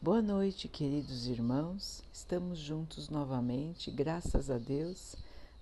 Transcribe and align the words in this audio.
Boa 0.00 0.22
noite, 0.22 0.68
queridos 0.68 1.26
irmãos. 1.26 2.04
Estamos 2.12 2.60
juntos 2.60 3.08
novamente, 3.08 3.90
graças 3.90 4.48
a 4.48 4.56
Deus. 4.56 5.16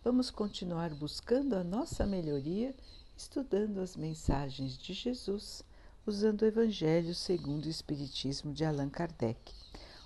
Vamos 0.05 0.31
continuar 0.31 0.93
buscando 0.93 1.55
a 1.55 1.65
nossa 1.65 2.05
melhoria, 2.05 2.75
estudando 3.17 3.81
as 3.81 3.97
mensagens 3.97 4.77
de 4.77 4.93
Jesus, 4.93 5.65
usando 6.07 6.43
o 6.43 6.45
Evangelho 6.45 7.15
segundo 7.15 7.65
o 7.65 7.71
Espiritismo 7.71 8.53
de 8.53 8.63
Allan 8.63 8.91
Kardec. 8.91 9.55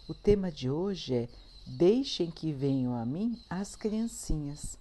O 0.08 0.14
tema 0.14 0.52
de 0.52 0.70
hoje 0.70 1.12
é 1.12 1.28
Deixem 1.66 2.30
que 2.30 2.52
venham 2.52 2.94
a 2.94 3.04
mim 3.04 3.36
as 3.50 3.74
criancinhas. 3.74 4.78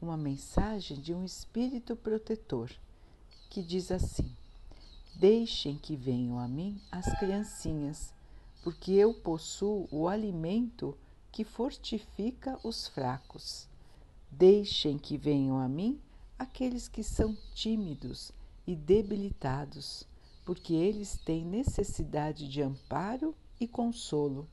Uma 0.00 0.16
mensagem 0.16 1.00
de 1.00 1.12
um 1.12 1.24
espírito 1.24 1.96
protetor 1.96 2.70
que 3.50 3.64
diz 3.64 3.90
assim: 3.90 4.30
Deixem 5.16 5.76
que 5.76 5.96
venham 5.96 6.38
a 6.38 6.46
mim 6.46 6.80
as 6.92 7.12
criancinhas 7.18 8.14
porque 8.66 8.90
eu 8.90 9.14
possuo 9.14 9.86
o 9.92 10.08
alimento 10.08 10.98
que 11.30 11.44
fortifica 11.44 12.58
os 12.64 12.88
fracos. 12.88 13.68
Deixem 14.28 14.98
que 14.98 15.16
venham 15.16 15.56
a 15.56 15.68
mim 15.68 16.00
aqueles 16.36 16.88
que 16.88 17.04
são 17.04 17.38
tímidos 17.54 18.32
e 18.66 18.74
debilitados, 18.74 20.02
porque 20.44 20.74
eles 20.74 21.16
têm 21.16 21.44
necessidade 21.44 22.48
de 22.48 22.60
amparo 22.60 23.36
e 23.60 23.68
consolo. 23.68 24.48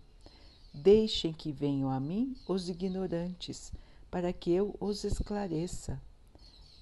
Deixem 0.72 1.34
que 1.34 1.52
venham 1.52 1.90
a 1.90 2.00
mim 2.00 2.38
os 2.48 2.70
ignorantes, 2.70 3.74
para 4.12 4.32
que 4.32 4.52
eu 4.52 4.76
os 4.80 5.04
esclareça. 5.04 6.00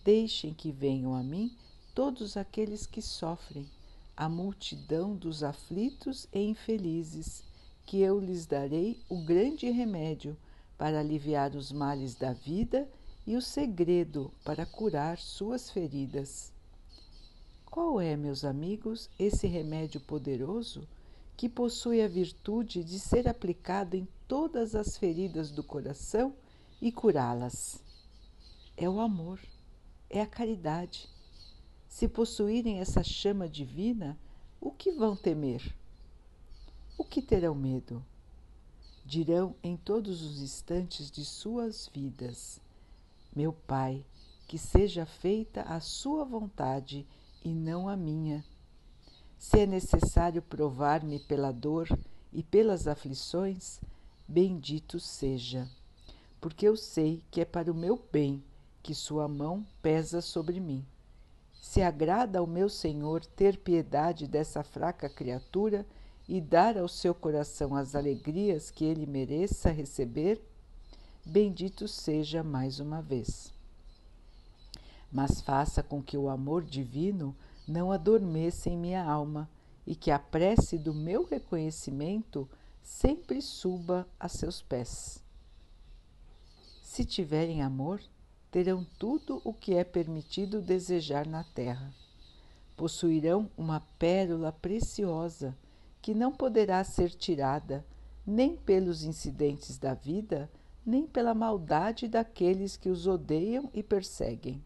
Deixem 0.03 0.53
que 0.53 0.69
venham 0.69 1.15
a 1.15 1.23
mim 1.23 1.55
todos 1.95 2.35
aqueles 2.35 2.85
que 2.85 3.01
sofrem 3.01 3.65
a 4.15 4.27
multidão 4.29 5.15
dos 5.15 5.43
aflitos 5.43 6.27
e 6.33 6.39
infelizes, 6.39 7.43
que 7.85 7.99
eu 7.99 8.19
lhes 8.19 8.45
darei 8.45 8.99
o 9.09 9.23
grande 9.23 9.69
remédio 9.69 10.37
para 10.77 10.99
aliviar 10.99 11.55
os 11.55 11.71
males 11.71 12.15
da 12.15 12.33
vida 12.33 12.87
e 13.25 13.35
o 13.35 13.41
segredo 13.41 14.31
para 14.43 14.65
curar 14.65 15.17
suas 15.17 15.69
feridas. 15.69 16.51
Qual 17.65 18.01
é, 18.01 18.15
meus 18.15 18.43
amigos, 18.43 19.09
esse 19.17 19.47
remédio 19.47 20.01
poderoso 20.01 20.87
que 21.37 21.47
possui 21.47 22.01
a 22.01 22.07
virtude 22.07 22.83
de 22.83 22.99
ser 22.99 23.27
aplicado 23.27 23.95
em 23.95 24.07
todas 24.27 24.75
as 24.75 24.97
feridas 24.97 25.51
do 25.51 25.63
coração 25.63 26.33
e 26.81 26.91
curá-las? 26.91 27.81
É 28.75 28.89
o 28.89 28.99
amor, 28.99 29.39
é 30.09 30.21
a 30.21 30.27
caridade 30.27 31.09
se 31.91 32.07
possuírem 32.07 32.79
essa 32.79 33.03
chama 33.03 33.49
divina, 33.49 34.17
o 34.61 34.71
que 34.71 34.93
vão 34.93 35.13
temer? 35.13 35.75
O 36.97 37.03
que 37.03 37.21
terão 37.21 37.53
medo? 37.53 38.03
Dirão 39.05 39.53
em 39.61 39.75
todos 39.75 40.21
os 40.23 40.41
instantes 40.41 41.11
de 41.11 41.25
suas 41.25 41.91
vidas: 41.93 42.61
Meu 43.35 43.51
Pai, 43.51 44.05
que 44.47 44.57
seja 44.57 45.05
feita 45.05 45.63
a 45.63 45.81
Sua 45.81 46.23
vontade 46.23 47.05
e 47.43 47.49
não 47.49 47.89
a 47.89 47.97
minha. 47.97 48.43
Se 49.37 49.59
é 49.59 49.65
necessário 49.67 50.41
provar-me 50.41 51.19
pela 51.19 51.51
dor 51.51 51.89
e 52.31 52.41
pelas 52.41 52.87
aflições, 52.87 53.81
bendito 54.25 54.97
seja, 54.97 55.69
porque 56.39 56.65
eu 56.65 56.77
sei 56.77 57.21
que 57.29 57.41
é 57.41 57.45
para 57.45 57.69
o 57.69 57.75
meu 57.75 58.01
bem 58.11 58.41
que 58.81 58.95
Sua 58.95 59.27
mão 59.27 59.67
pesa 59.81 60.21
sobre 60.21 60.57
mim. 60.57 60.85
Se 61.61 61.79
agrada 61.79 62.39
ao 62.39 62.47
meu 62.47 62.67
Senhor 62.67 63.23
ter 63.23 63.55
piedade 63.55 64.27
dessa 64.27 64.63
fraca 64.63 65.07
criatura 65.07 65.85
e 66.27 66.41
dar 66.41 66.75
ao 66.75 66.87
seu 66.87 67.13
coração 67.13 67.75
as 67.75 67.93
alegrias 67.95 68.71
que 68.71 68.83
ele 68.83 69.05
mereça 69.05 69.69
receber, 69.69 70.41
bendito 71.23 71.87
seja 71.87 72.43
mais 72.43 72.79
uma 72.79 72.99
vez. 72.99 73.53
Mas 75.11 75.39
faça 75.39 75.83
com 75.83 76.01
que 76.01 76.17
o 76.17 76.29
amor 76.29 76.63
divino 76.63 77.35
não 77.67 77.91
adormeça 77.91 78.67
em 78.67 78.77
minha 78.77 79.05
alma 79.05 79.47
e 79.85 79.95
que 79.95 80.09
a 80.09 80.17
prece 80.17 80.79
do 80.79 80.95
meu 80.95 81.23
reconhecimento 81.23 82.49
sempre 82.81 83.39
suba 83.39 84.07
a 84.19 84.27
seus 84.27 84.63
pés. 84.63 85.23
Se 86.81 87.05
tiverem 87.05 87.61
amor, 87.61 88.01
terão 88.51 88.85
tudo 88.99 89.41
o 89.45 89.53
que 89.53 89.73
é 89.73 89.83
permitido 89.83 90.61
desejar 90.61 91.25
na 91.25 91.43
terra. 91.43 91.93
Possuirão 92.75 93.49
uma 93.57 93.79
pérola 93.97 94.51
preciosa 94.51 95.57
que 96.01 96.13
não 96.13 96.33
poderá 96.33 96.83
ser 96.83 97.11
tirada 97.11 97.85
nem 98.27 98.55
pelos 98.55 99.03
incidentes 99.03 99.77
da 99.77 99.93
vida, 99.93 100.51
nem 100.85 101.07
pela 101.07 101.33
maldade 101.33 102.07
daqueles 102.07 102.75
que 102.75 102.89
os 102.89 103.07
odeiam 103.07 103.69
e 103.73 103.81
perseguem. 103.81 104.61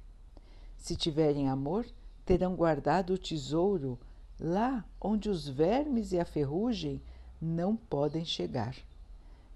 Se 0.78 0.96
tiverem 0.96 1.50
amor, 1.50 1.86
terão 2.26 2.56
guardado 2.56 3.14
o 3.14 3.18
tesouro 3.18 4.00
lá 4.40 4.84
onde 5.00 5.30
os 5.30 5.48
vermes 5.48 6.12
e 6.12 6.20
a 6.20 6.26
ferrugem 6.26 7.02
não 7.40 7.76
podem 7.76 8.26
chegar. 8.26 8.76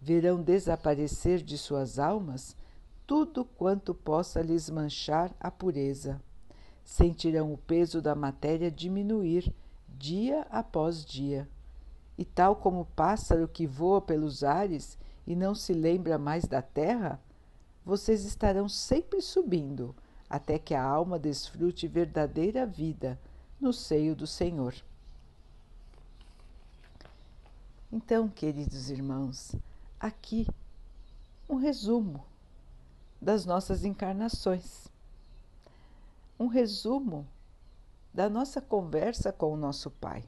Verão 0.02 0.42
desaparecer 0.42 1.42
de 1.42 1.58
suas 1.58 1.98
almas 1.98 2.56
tudo 3.10 3.44
quanto 3.44 3.96
possa 3.96 4.40
lhes 4.40 4.70
manchar 4.70 5.36
a 5.40 5.50
pureza. 5.50 6.22
Sentirão 6.84 7.52
o 7.52 7.58
peso 7.58 8.04
da 8.04 8.14
matéria 8.14 8.70
diminuir 8.70 9.52
dia 9.98 10.46
após 10.52 11.04
dia. 11.04 11.50
E 12.20 12.24
tal 12.24 12.58
como 12.58 12.82
o 12.82 12.86
pássaro 12.86 13.48
que 13.48 13.66
voa 13.66 14.00
pelos 14.00 14.44
ares 14.44 14.96
e 15.26 15.36
não 15.36 15.56
se 15.56 15.74
lembra 15.74 16.20
mais 16.20 16.46
da 16.46 16.62
terra, 16.62 17.20
vocês 17.84 18.24
estarão 18.26 18.70
sempre 18.70 19.24
subindo 19.24 19.96
até 20.30 20.60
que 20.60 20.76
a 20.76 20.84
alma 20.84 21.18
desfrute 21.18 21.88
verdadeira 21.88 22.64
vida 22.64 23.20
no 23.60 23.74
seio 23.74 24.16
do 24.16 24.28
Senhor. 24.28 24.76
Então, 27.92 28.30
queridos 28.30 28.92
irmãos, 28.92 29.56
aqui 30.00 30.46
um 31.50 31.56
resumo 31.56 32.29
das 33.22 33.46
nossas 33.46 33.84
encarnações. 33.84 34.88
Um 36.40 36.48
resumo 36.48 37.28
da 38.14 38.30
nossa 38.30 38.62
conversa 38.62 39.32
com 39.32 39.54
o 39.54 39.58
nosso 39.58 39.92
Pai, 39.92 40.24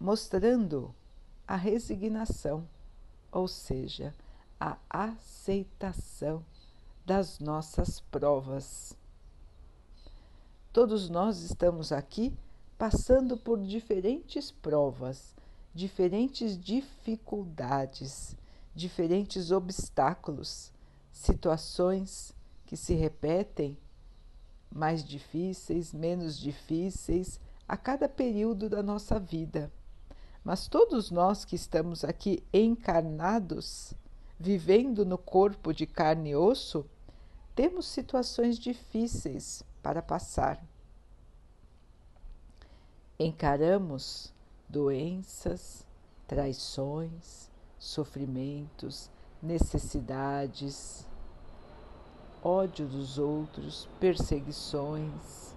mostrando 0.00 0.94
a 1.46 1.56
resignação, 1.56 2.66
ou 3.30 3.46
seja, 3.46 4.14
a 4.58 4.78
aceitação 4.88 6.44
das 7.04 7.38
nossas 7.38 8.00
provas. 8.00 8.96
Todos 10.72 11.10
nós 11.10 11.42
estamos 11.42 11.92
aqui 11.92 12.34
passando 12.78 13.36
por 13.36 13.62
diferentes 13.62 14.50
provas, 14.50 15.34
diferentes 15.74 16.58
dificuldades 16.58 18.34
diferentes 18.74 19.50
obstáculos, 19.50 20.72
situações 21.12 22.34
que 22.66 22.76
se 22.76 22.94
repetem, 22.94 23.78
mais 24.70 25.04
difíceis, 25.04 25.92
menos 25.92 26.36
difíceis, 26.36 27.38
a 27.68 27.76
cada 27.76 28.08
período 28.08 28.68
da 28.68 28.82
nossa 28.82 29.20
vida. 29.20 29.72
Mas 30.42 30.66
todos 30.66 31.10
nós 31.10 31.44
que 31.44 31.54
estamos 31.54 32.04
aqui 32.04 32.42
encarnados, 32.52 33.94
vivendo 34.38 35.06
no 35.06 35.16
corpo 35.16 35.72
de 35.72 35.86
carne 35.86 36.30
e 36.30 36.36
osso, 36.36 36.84
temos 37.54 37.86
situações 37.86 38.58
difíceis 38.58 39.62
para 39.80 40.02
passar. 40.02 40.62
Encaramos 43.18 44.34
doenças, 44.68 45.86
traições, 46.26 47.48
sofrimentos, 47.84 49.10
necessidades, 49.42 51.06
ódio 52.42 52.86
dos 52.88 53.18
outros, 53.18 53.88
perseguições. 54.00 55.54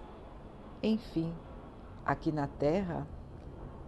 Enfim, 0.82 1.34
aqui 2.04 2.30
na 2.30 2.46
Terra 2.46 3.08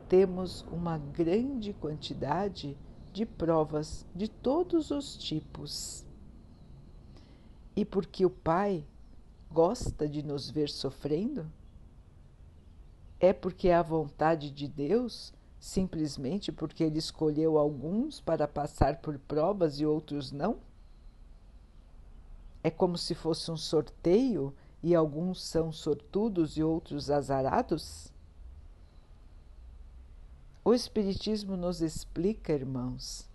temos 0.09 0.63
uma 0.73 0.97
grande 0.97 1.75
quantidade 1.75 2.77
de 3.13 3.27
provas 3.27 4.07
de 4.15 4.27
todos 4.27 4.91
os 4.91 5.17
tipos. 5.17 6.07
E 7.77 7.85
porque 7.85 8.25
o 8.25 8.31
Pai 8.31 8.87
gosta 9.51 10.09
de 10.09 10.23
nos 10.23 10.51
ver 10.51 10.71
sofrendo? 10.71 11.51
É 13.19 13.35
porque 13.35 13.69
é 13.69 13.75
a 13.75 13.83
vontade 13.83 14.51
de 14.51 14.67
Deus 14.67 15.33
simplesmente 15.61 16.51
porque 16.51 16.83
ele 16.83 16.99
escolheu 16.99 17.59
alguns 17.59 18.19
para 18.19 18.49
passar 18.49 18.97
por 19.03 19.19
provas 19.19 19.79
e 19.79 19.85
outros 19.85 20.33
não? 20.33 20.59
É 22.65 22.71
como 22.71 22.97
se 22.97 23.15
fosse 23.15 23.51
um 23.51 23.57
sorteio 23.57 24.55
e 24.83 24.95
alguns 24.95 25.43
são 25.45 25.71
sortudos 25.71 26.57
e 26.57 26.63
outros 26.63 27.11
azarados? 27.11 28.11
O 30.65 30.73
Espiritismo 30.73 31.57
nos 31.57 31.83
explica, 31.83 32.53
irmãos, 32.53 33.29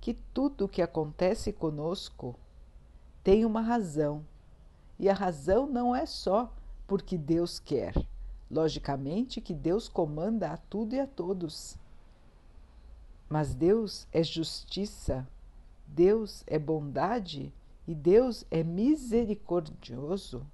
que 0.00 0.14
tudo 0.14 0.64
o 0.64 0.68
que 0.68 0.82
acontece 0.82 1.52
conosco 1.52 2.36
tem 3.22 3.44
uma 3.44 3.60
razão. 3.60 4.24
E 4.98 5.08
a 5.08 5.14
razão 5.14 5.66
não 5.66 5.94
é 5.94 6.06
só 6.06 6.52
porque 6.86 7.16
Deus 7.16 7.58
quer. 7.58 7.94
Logicamente 8.50 9.40
que 9.40 9.54
Deus 9.54 9.88
comanda 9.88 10.50
a 10.50 10.56
tudo 10.56 10.94
e 10.94 11.00
a 11.00 11.06
todos. 11.06 11.76
Mas 13.28 13.54
Deus 13.54 14.08
é 14.12 14.22
justiça, 14.22 15.28
Deus 15.86 16.42
é 16.46 16.58
bondade 16.58 17.54
e 17.86 17.94
Deus 17.94 18.44
é 18.50 18.64
misericordioso. 18.64 20.44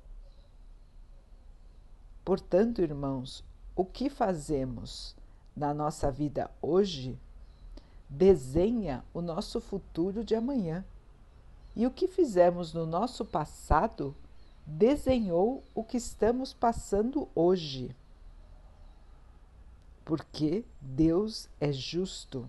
Portanto, 2.25 2.83
irmãos, 2.83 3.45
o 3.75 3.85
que 3.85 4.11
fazemos 4.11 5.17
na 5.57 5.73
nossa 5.73 6.11
vida 6.11 6.51
hoje 6.61 7.19
desenha 8.09 9.05
o 9.13 9.21
nosso 9.21 9.61
futuro 9.61 10.25
de 10.25 10.35
amanhã. 10.35 10.85
E 11.75 11.87
o 11.87 11.91
que 11.91 12.09
fizemos 12.09 12.73
no 12.73 12.87
nosso 12.87 13.25
passado 13.25 14.15
desenhou 14.67 15.63
o 15.75 15.85
que 15.85 15.97
estamos 15.97 16.53
passando 16.53 17.29
hoje. 17.35 17.95
Porque 20.05 20.65
Deus 20.81 21.49
é 21.61 21.73
justo 21.73 22.49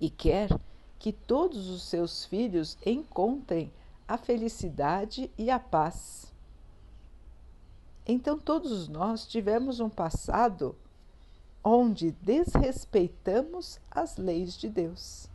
e 0.00 0.08
quer 0.10 0.50
que 0.98 1.12
todos 1.12 1.68
os 1.68 1.82
seus 1.82 2.24
filhos 2.24 2.76
encontrem 2.84 3.72
a 4.06 4.16
felicidade 4.16 5.30
e 5.36 5.50
a 5.50 5.58
paz. 5.58 6.32
Então, 8.06 8.38
todos 8.38 8.88
nós 8.88 9.26
tivemos 9.26 9.80
um 9.80 9.88
passado 9.88 10.76
onde 11.62 12.12
desrespeitamos 12.12 13.80
as 13.90 14.16
leis 14.16 14.56
de 14.56 14.68
Deus. 14.68 15.28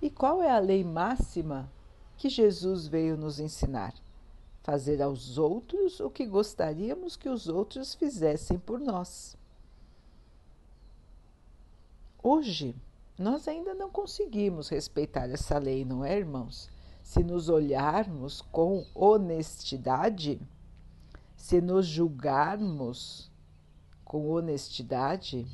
E 0.00 0.08
qual 0.08 0.40
é 0.40 0.50
a 0.50 0.60
lei 0.60 0.84
máxima 0.84 1.68
que 2.16 2.28
Jesus 2.28 2.86
veio 2.86 3.16
nos 3.16 3.38
ensinar? 3.38 3.94
Fazer 4.62 5.00
aos 5.00 5.38
outros 5.38 6.00
o 6.00 6.10
que 6.10 6.26
gostaríamos 6.26 7.16
que 7.16 7.28
os 7.28 7.48
outros 7.48 7.94
fizessem 7.94 8.58
por 8.58 8.80
nós. 8.80 9.36
Hoje, 12.22 12.74
nós 13.18 13.46
ainda 13.46 13.72
não 13.74 13.88
conseguimos 13.88 14.68
respeitar 14.68 15.30
essa 15.30 15.58
lei, 15.58 15.84
não 15.84 16.04
é, 16.04 16.18
irmãos? 16.18 16.68
Se 17.02 17.22
nos 17.22 17.48
olharmos 17.48 18.42
com 18.42 18.84
honestidade, 18.94 20.40
se 21.36 21.60
nos 21.60 21.86
julgarmos 21.86 23.30
com 24.04 24.28
honestidade, 24.28 25.46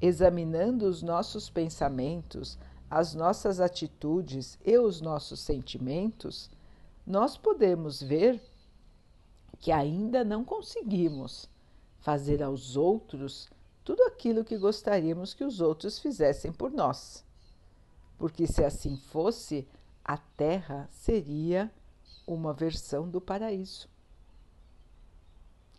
examinando 0.00 0.86
os 0.86 1.02
nossos 1.02 1.50
pensamentos, 1.50 2.56
as 2.90 3.14
nossas 3.14 3.60
atitudes 3.60 4.58
e 4.64 4.76
os 4.76 5.00
nossos 5.00 5.38
sentimentos, 5.38 6.50
nós 7.06 7.36
podemos 7.36 8.02
ver 8.02 8.42
que 9.60 9.70
ainda 9.70 10.24
não 10.24 10.44
conseguimos 10.44 11.48
fazer 12.00 12.42
aos 12.42 12.76
outros 12.76 13.48
tudo 13.84 14.02
aquilo 14.04 14.44
que 14.44 14.58
gostaríamos 14.58 15.34
que 15.34 15.44
os 15.44 15.60
outros 15.60 15.98
fizessem 15.98 16.52
por 16.52 16.72
nós. 16.72 17.24
Porque 18.18 18.46
se 18.46 18.64
assim 18.64 18.96
fosse, 18.96 19.66
a 20.04 20.16
Terra 20.16 20.88
seria 20.90 21.70
uma 22.26 22.52
versão 22.52 23.08
do 23.08 23.20
paraíso. 23.20 23.88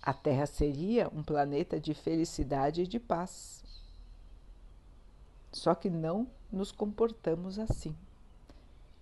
A 0.01 0.13
Terra 0.13 0.45
seria 0.45 1.09
um 1.09 1.21
planeta 1.21 1.79
de 1.79 1.93
felicidade 1.93 2.81
e 2.81 2.87
de 2.87 2.99
paz. 2.99 3.60
Só 5.51 5.75
que 5.75 5.89
não 5.89 6.27
nos 6.51 6.71
comportamos 6.71 7.59
assim. 7.59 7.95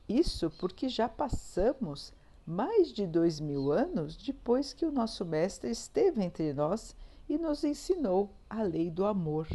Isso 0.08 0.50
porque 0.60 0.90
já 0.90 1.08
passamos 1.08 2.14
mais 2.46 2.92
de 2.92 3.06
dois 3.06 3.40
mil 3.40 3.72
anos 3.72 4.18
depois 4.18 4.74
que 4.74 4.86
o 4.86 4.92
nosso 4.92 5.24
Mestre 5.24 5.70
esteve 5.70 6.24
entre 6.24 6.52
nós 6.54 6.96
e 7.30 7.38
nos 7.38 7.64
ensinou 7.64 8.32
a 8.50 8.64
lei 8.64 8.90
do 8.90 9.06
amor. 9.06 9.48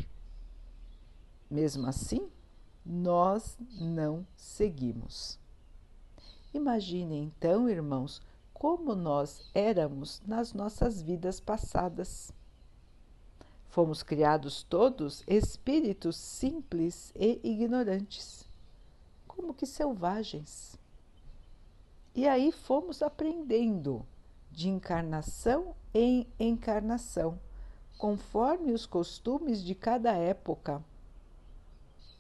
Mesmo 1.50 1.88
assim, 1.88 2.28
nós 2.86 3.58
não 3.80 4.24
seguimos. 4.36 5.38
Imagine 6.52 7.16
então, 7.16 7.68
irmãos, 7.68 8.22
como 8.52 8.94
nós 8.94 9.50
éramos 9.52 10.22
nas 10.24 10.52
nossas 10.52 11.02
vidas 11.02 11.40
passadas. 11.40 12.32
Fomos 13.74 14.04
criados 14.04 14.62
todos 14.62 15.24
espíritos 15.26 16.14
simples 16.14 17.12
e 17.16 17.40
ignorantes, 17.42 18.48
como 19.26 19.52
que 19.52 19.66
selvagens. 19.66 20.78
E 22.14 22.28
aí 22.28 22.52
fomos 22.52 23.02
aprendendo 23.02 24.06
de 24.48 24.68
encarnação 24.68 25.74
em 25.92 26.24
encarnação, 26.38 27.36
conforme 27.98 28.70
os 28.70 28.86
costumes 28.86 29.60
de 29.60 29.74
cada 29.74 30.12
época, 30.12 30.80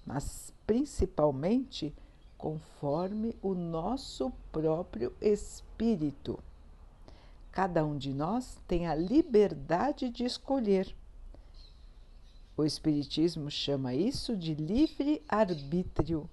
mas 0.04 0.52
principalmente 0.66 1.94
conforme 2.36 3.36
o 3.40 3.54
nosso 3.54 4.32
próprio 4.50 5.14
espírito. 5.20 6.36
Cada 7.52 7.84
um 7.84 7.96
de 7.96 8.12
nós 8.12 8.58
tem 8.66 8.88
a 8.88 8.94
liberdade 8.96 10.10
de 10.10 10.24
escolher. 10.24 10.92
O 12.56 12.64
Espiritismo 12.64 13.50
chama 13.50 13.94
isso 13.94 14.36
de 14.36 14.54
livre-arbítrio. 14.54 16.30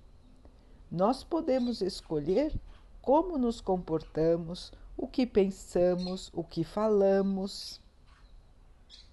Nós 0.91 1.23
podemos 1.23 1.81
escolher 1.81 2.53
como 3.01 3.37
nos 3.37 3.59
comportamos, 3.59 4.71
o 4.95 5.07
que 5.07 5.25
pensamos, 5.25 6.29
o 6.33 6.43
que 6.43 6.63
falamos. 6.63 7.81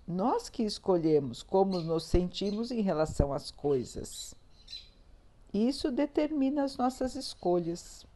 Nós 0.06 0.50
que 0.50 0.62
escolhemos 0.62 1.43
como 1.43 1.81
nos 1.81 2.05
sentimos 2.05 2.70
em 2.70 2.82
relação 2.82 3.32
às 3.32 3.50
coisas. 3.50 4.34
Isso 5.52 5.90
determina 5.90 6.64
as 6.64 6.76
nossas 6.76 7.14
escolhas. 7.14 8.06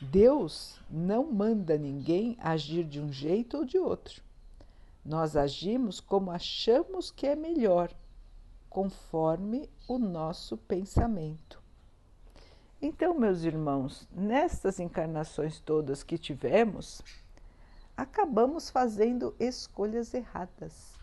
Deus 0.00 0.78
não 0.88 1.32
manda 1.32 1.76
ninguém 1.76 2.36
agir 2.40 2.84
de 2.84 3.00
um 3.00 3.12
jeito 3.12 3.56
ou 3.56 3.64
de 3.64 3.78
outro. 3.78 4.23
Nós 5.04 5.36
agimos 5.36 6.00
como 6.00 6.30
achamos 6.30 7.10
que 7.10 7.26
é 7.26 7.36
melhor, 7.36 7.92
conforme 8.70 9.68
o 9.86 9.98
nosso 9.98 10.56
pensamento. 10.56 11.62
Então, 12.80 13.18
meus 13.18 13.42
irmãos, 13.42 14.08
nestas 14.10 14.80
encarnações 14.80 15.60
todas 15.60 16.02
que 16.02 16.18
tivemos, 16.18 17.02
acabamos 17.96 18.70
fazendo 18.70 19.34
escolhas 19.38 20.12
erradas, 20.14 20.94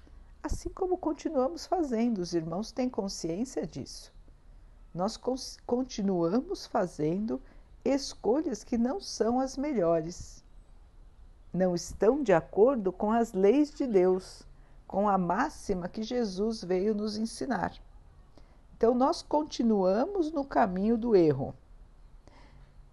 assim 0.41 0.70
como 0.70 0.98
continuamos 0.98 1.65
fazendo, 1.65 2.20
os 2.20 2.34
irmãos 2.34 2.72
têm 2.72 2.89
consciência 2.89 3.65
disso 3.65 4.12
nós 4.93 5.17
continuamos 5.65 6.65
fazendo 6.65 7.41
escolhas 7.84 8.63
que 8.63 8.77
não 8.77 9.00
são 9.00 9.39
as 9.39 9.55
melhores. 9.55 10.40
Não 11.53 11.75
estão 11.75 12.24
de 12.24 12.34
acordo 12.34 12.91
com 12.91 13.12
as 13.12 13.34
leis 13.34 13.72
de 13.72 13.86
Deus, 13.86 14.43
com 14.88 15.08
a 15.08 15.17
máxima 15.17 15.89
que 15.89 16.03
Jesus 16.03 16.63
veio 16.63 16.93
nos 16.96 17.17
ensinar. 17.17 17.74
Então, 18.75 18.96
nós 18.96 19.22
continuamos 19.22 20.31
no 20.31 20.43
caminho 20.43 20.98
do 20.98 21.15
erro. 21.15 21.53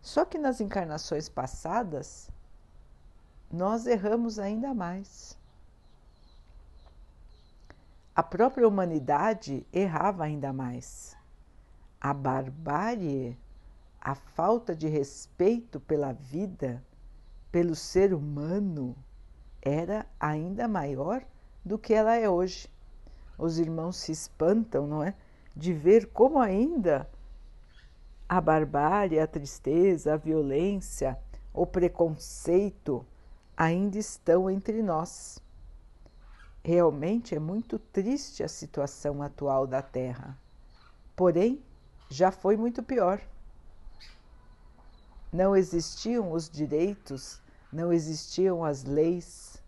Só 0.02 0.24
que 0.24 0.38
nas 0.38 0.60
encarnações 0.60 1.28
passadas, 1.28 2.30
nós 3.50 3.86
erramos 3.86 4.38
ainda 4.38 4.74
mais. 4.74 5.36
A 8.14 8.22
própria 8.22 8.66
humanidade 8.66 9.66
errava 9.72 10.24
ainda 10.24 10.52
mais 10.52 11.16
a 12.00 12.14
barbárie, 12.14 13.36
a 14.00 14.14
falta 14.14 14.74
de 14.74 14.86
respeito 14.86 15.80
pela 15.80 16.12
vida, 16.12 16.82
pelo 17.50 17.74
ser 17.74 18.12
humano, 18.14 18.96
era 19.62 20.06
ainda 20.18 20.68
maior 20.68 21.24
do 21.64 21.78
que 21.78 21.94
ela 21.94 22.14
é 22.14 22.28
hoje. 22.28 22.68
Os 23.36 23.58
irmãos 23.58 23.96
se 23.96 24.12
espantam, 24.12 24.86
não 24.86 25.02
é? 25.02 25.14
De 25.54 25.72
ver 25.72 26.06
como 26.06 26.38
ainda 26.38 27.08
a 28.28 28.40
barbárie, 28.40 29.18
a 29.18 29.26
tristeza, 29.26 30.14
a 30.14 30.16
violência, 30.16 31.18
o 31.52 31.66
preconceito 31.66 33.04
ainda 33.56 33.98
estão 33.98 34.50
entre 34.50 34.82
nós. 34.82 35.42
Realmente 36.62 37.34
é 37.34 37.38
muito 37.38 37.78
triste 37.78 38.42
a 38.42 38.48
situação 38.48 39.22
atual 39.22 39.66
da 39.66 39.80
Terra. 39.80 40.38
Porém, 41.16 41.62
já 42.10 42.30
foi 42.30 42.56
muito 42.56 42.82
pior. 42.82 43.20
Não 45.32 45.54
existiam 45.54 46.32
os 46.32 46.48
direitos, 46.48 47.42
não 47.72 47.92
existiam 47.92 48.64
as 48.64 48.84
leis. 48.84 49.62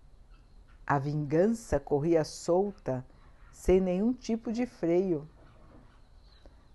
A 0.86 0.98
vingança 0.98 1.78
corria 1.78 2.24
solta 2.24 3.04
sem 3.52 3.78
nenhum 3.78 4.12
tipo 4.12 4.50
de 4.52 4.64
freio. 4.64 5.28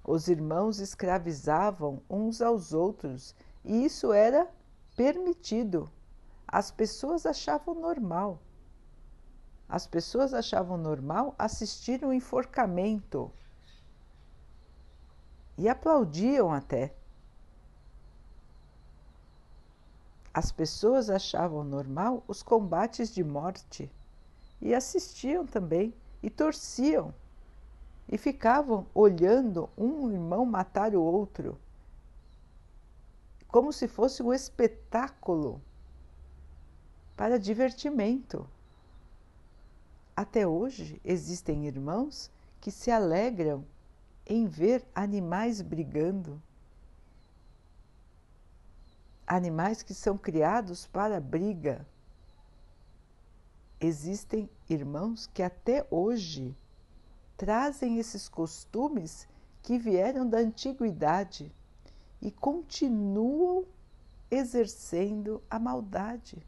Os 0.04 0.28
irmãos 0.28 0.80
escravizavam 0.80 2.00
uns 2.08 2.42
aos 2.42 2.74
outros 2.74 3.36
e 3.64 3.84
isso 3.86 4.14
era 4.14 4.48
permitido. 4.96 5.90
As 6.48 6.70
pessoas 6.70 7.26
achavam 7.26 7.74
normal. 7.74 8.40
As 9.68 9.88
pessoas 9.88 10.32
achavam 10.32 10.78
normal 10.78 11.34
assistir 11.40 12.06
um 12.06 12.14
enforcamento 12.14 13.32
e 15.58 15.68
aplaudiam 15.68 16.54
até. 16.54 16.96
As 20.36 20.52
pessoas 20.52 21.10
achavam 21.10 21.64
normal 21.64 22.22
os 22.28 22.44
combates 22.44 23.14
de 23.14 23.24
morte 23.24 23.90
e 24.60 24.76
assistiam 24.76 25.46
também 25.46 25.94
e 26.22 26.30
torciam 26.30 27.14
e 28.06 28.18
ficavam 28.18 28.86
olhando 28.94 29.70
um 29.78 30.12
irmão 30.12 30.46
matar 30.46 30.94
o 30.94 31.02
outro, 31.02 31.58
como 33.48 33.72
se 33.72 33.88
fosse 33.88 34.22
um 34.22 34.34
espetáculo 34.34 35.62
para 37.16 37.40
divertimento. 37.40 38.46
Até 40.14 40.46
hoje 40.46 41.00
existem 41.06 41.66
irmãos 41.66 42.30
que 42.60 42.72
se 42.72 42.92
alegram 42.92 43.64
em 44.28 44.48
ver 44.48 44.86
animais 44.94 45.62
brigando 45.62 46.42
animais 49.28 49.82
que 49.82 49.94
são 49.94 50.18
criados 50.18 50.86
para 50.88 51.20
briga. 51.20 51.86
Existem 53.80 54.50
irmãos 54.70 55.28
que 55.28 55.44
até 55.44 55.86
hoje 55.90 56.56
trazem 57.38 58.00
esses 58.00 58.30
costumes 58.30 59.28
que 59.62 59.78
vieram 59.78 60.28
da 60.28 60.38
antiguidade 60.38 61.52
e 62.22 62.32
continuam 62.32 63.66
exercendo 64.30 65.42
a 65.50 65.60
maldade, 65.60 66.46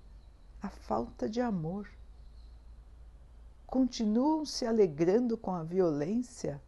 a 0.62 0.70
falta 0.70 1.30
de 1.30 1.42
amor. 1.42 1.90
Continuam 3.66 4.46
se 4.46 4.66
alegrando 4.66 5.38
com 5.38 5.54
a 5.54 5.64
violência, 5.64 6.62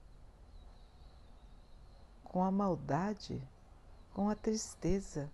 com 2.23 2.43
a 2.43 2.51
maldade, 2.51 3.41
com 4.13 4.29
a 4.29 4.35
tristeza. 4.35 5.31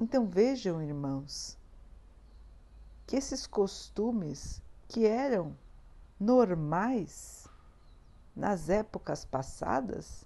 Então 0.00 0.26
vejam, 0.26 0.82
irmãos, 0.82 1.58
que 3.06 3.16
esses 3.16 3.46
costumes 3.46 4.62
que 4.88 5.06
eram 5.06 5.56
normais 6.18 7.46
nas 8.34 8.68
épocas 8.68 9.24
passadas 9.24 10.24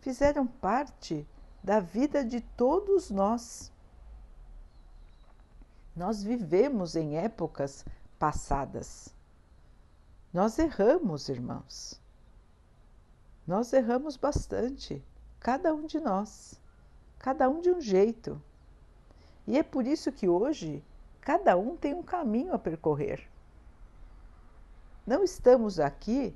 fizeram 0.00 0.46
parte 0.46 1.26
da 1.62 1.80
vida 1.80 2.24
de 2.24 2.40
todos 2.40 3.10
nós. 3.10 3.72
Nós 5.96 6.22
vivemos 6.22 6.96
em 6.96 7.16
épocas 7.16 7.84
passadas. 8.18 9.14
Nós 10.32 10.58
erramos, 10.58 11.28
irmãos. 11.28 12.00
Nós 13.46 13.72
erramos 13.72 14.16
bastante, 14.16 15.04
cada 15.38 15.72
um 15.74 15.86
de 15.86 16.00
nós, 16.00 16.60
cada 17.18 17.48
um 17.48 17.60
de 17.60 17.70
um 17.70 17.80
jeito. 17.80 18.40
E 19.46 19.58
é 19.58 19.62
por 19.62 19.86
isso 19.86 20.10
que 20.10 20.28
hoje 20.28 20.82
cada 21.20 21.56
um 21.56 21.76
tem 21.76 21.94
um 21.94 22.02
caminho 22.02 22.54
a 22.54 22.58
percorrer. 22.58 23.28
Não 25.06 25.22
estamos 25.22 25.78
aqui 25.78 26.34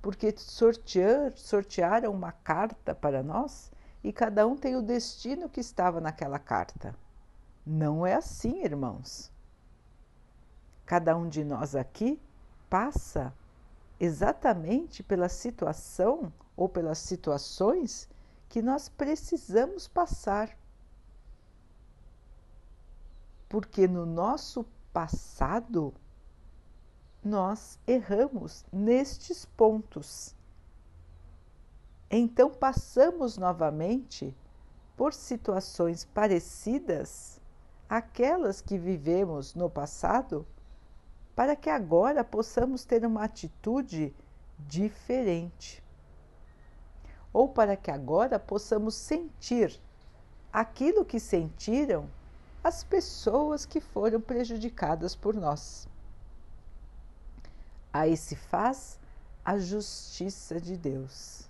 porque 0.00 0.32
sortear, 0.36 1.32
sortearam 1.34 2.12
uma 2.12 2.30
carta 2.30 2.94
para 2.94 3.22
nós 3.22 3.72
e 4.04 4.12
cada 4.12 4.46
um 4.46 4.56
tem 4.56 4.76
o 4.76 4.82
destino 4.82 5.48
que 5.48 5.58
estava 5.58 6.00
naquela 6.00 6.38
carta. 6.38 6.94
Não 7.66 8.06
é 8.06 8.14
assim, 8.14 8.62
irmãos. 8.62 9.32
Cada 10.84 11.16
um 11.16 11.28
de 11.28 11.42
nós 11.42 11.74
aqui 11.74 12.20
passa 12.70 13.34
exatamente 13.98 15.02
pela 15.02 15.28
situação 15.28 16.32
ou 16.56 16.68
pelas 16.68 16.98
situações 16.98 18.08
que 18.48 18.62
nós 18.62 18.88
precisamos 18.88 19.88
passar 19.88 20.56
porque 23.48 23.86
no 23.86 24.04
nosso 24.04 24.64
passado 24.92 25.94
nós 27.22 27.78
erramos 27.86 28.64
nestes 28.72 29.44
pontos. 29.44 30.34
Então 32.10 32.50
passamos 32.50 33.36
novamente 33.36 34.34
por 34.96 35.12
situações 35.12 36.04
parecidas 36.04 37.40
àquelas 37.88 38.60
que 38.60 38.78
vivemos 38.78 39.54
no 39.54 39.68
passado, 39.68 40.46
para 41.34 41.54
que 41.54 41.68
agora 41.68 42.24
possamos 42.24 42.84
ter 42.84 43.04
uma 43.04 43.24
atitude 43.24 44.14
diferente. 44.58 45.82
Ou 47.32 47.48
para 47.48 47.76
que 47.76 47.90
agora 47.90 48.38
possamos 48.38 48.94
sentir 48.94 49.78
aquilo 50.52 51.04
que 51.04 51.20
sentiram 51.20 52.08
as 52.66 52.82
pessoas 52.82 53.64
que 53.64 53.80
foram 53.80 54.20
prejudicadas 54.20 55.14
por 55.14 55.36
nós. 55.36 55.88
Aí 57.92 58.16
se 58.16 58.34
faz 58.34 58.98
a 59.44 59.56
justiça 59.56 60.60
de 60.60 60.76
Deus. 60.76 61.48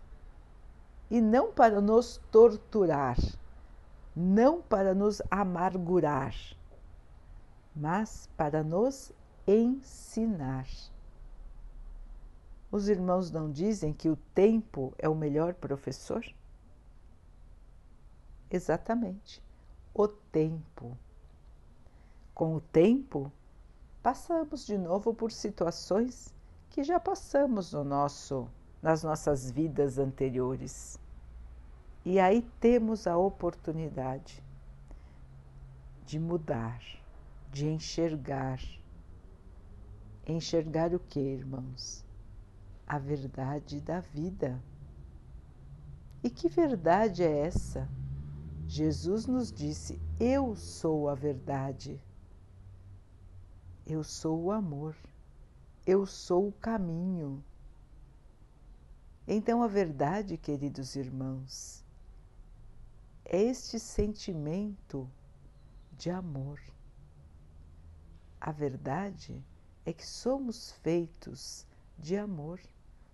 E 1.11 1.18
não 1.18 1.50
para 1.50 1.80
nos 1.80 2.18
torturar, 2.30 3.16
não 4.14 4.61
para 4.61 4.94
nos 4.94 5.23
amargurar, 5.30 6.35
mas 7.75 8.28
para 8.37 8.62
nos 8.62 9.11
ensinar. 9.46 10.66
Os 12.70 12.90
irmãos 12.90 13.30
não 13.30 13.50
dizem 13.50 13.94
que 13.94 14.11
o 14.11 14.16
tempo 14.35 14.92
é 14.99 15.08
o 15.08 15.14
melhor 15.14 15.54
professor? 15.54 16.23
Exatamente, 18.50 19.42
o 19.94 20.06
tempo 20.06 20.94
com 22.37 22.55
o 22.55 22.61
tempo, 22.61 23.33
passamos 24.02 24.66
de 24.66 24.76
novo 24.76 25.14
por 25.14 25.33
situações 25.33 26.35
que 26.69 26.85
já 26.85 27.00
passamos 27.00 27.73
no 27.73 27.83
nosso, 27.83 28.47
nas 28.83 29.02
nossas 29.02 29.50
vidas 29.50 29.97
anteriores. 29.97 31.00
E 32.05 32.21
aí 32.21 32.43
temos 32.61 33.07
a 33.07 33.16
oportunidade 33.16 34.45
de 36.05 36.19
mudar, 36.19 36.78
de 37.50 37.66
enxergar. 37.69 38.61
Enxergar 40.26 40.95
o 40.95 40.99
que, 40.99 41.19
irmãos? 41.19 42.05
A 42.87 42.99
verdade 42.99 43.81
da 43.81 44.00
vida. 44.00 44.62
E 46.23 46.28
que 46.28 46.50
verdade 46.50 47.23
é 47.23 47.47
essa? 47.47 47.88
Jesus 48.69 49.26
nos 49.26 49.50
disse: 49.50 49.99
Eu 50.21 50.55
sou 50.55 51.09
a 51.09 51.14
verdade. 51.14 51.99
Eu 53.88 54.02
sou 54.02 54.43
o 54.43 54.50
amor, 54.50 54.97
eu 55.87 56.05
sou 56.07 56.49
o 56.49 56.52
caminho. 56.52 57.40
Então, 59.28 59.62
a 59.62 59.69
verdade, 59.69 60.37
queridos 60.37 60.97
irmãos, 60.97 61.85
é 63.25 63.40
este 63.40 63.78
sentimento 63.78 65.09
de 65.93 66.11
amor. 66.11 66.61
A 68.40 68.50
verdade 68.50 69.40
é 69.85 69.93
que 69.93 70.05
somos 70.05 70.73
feitos 70.73 71.64
de 71.97 72.16
amor, 72.16 72.61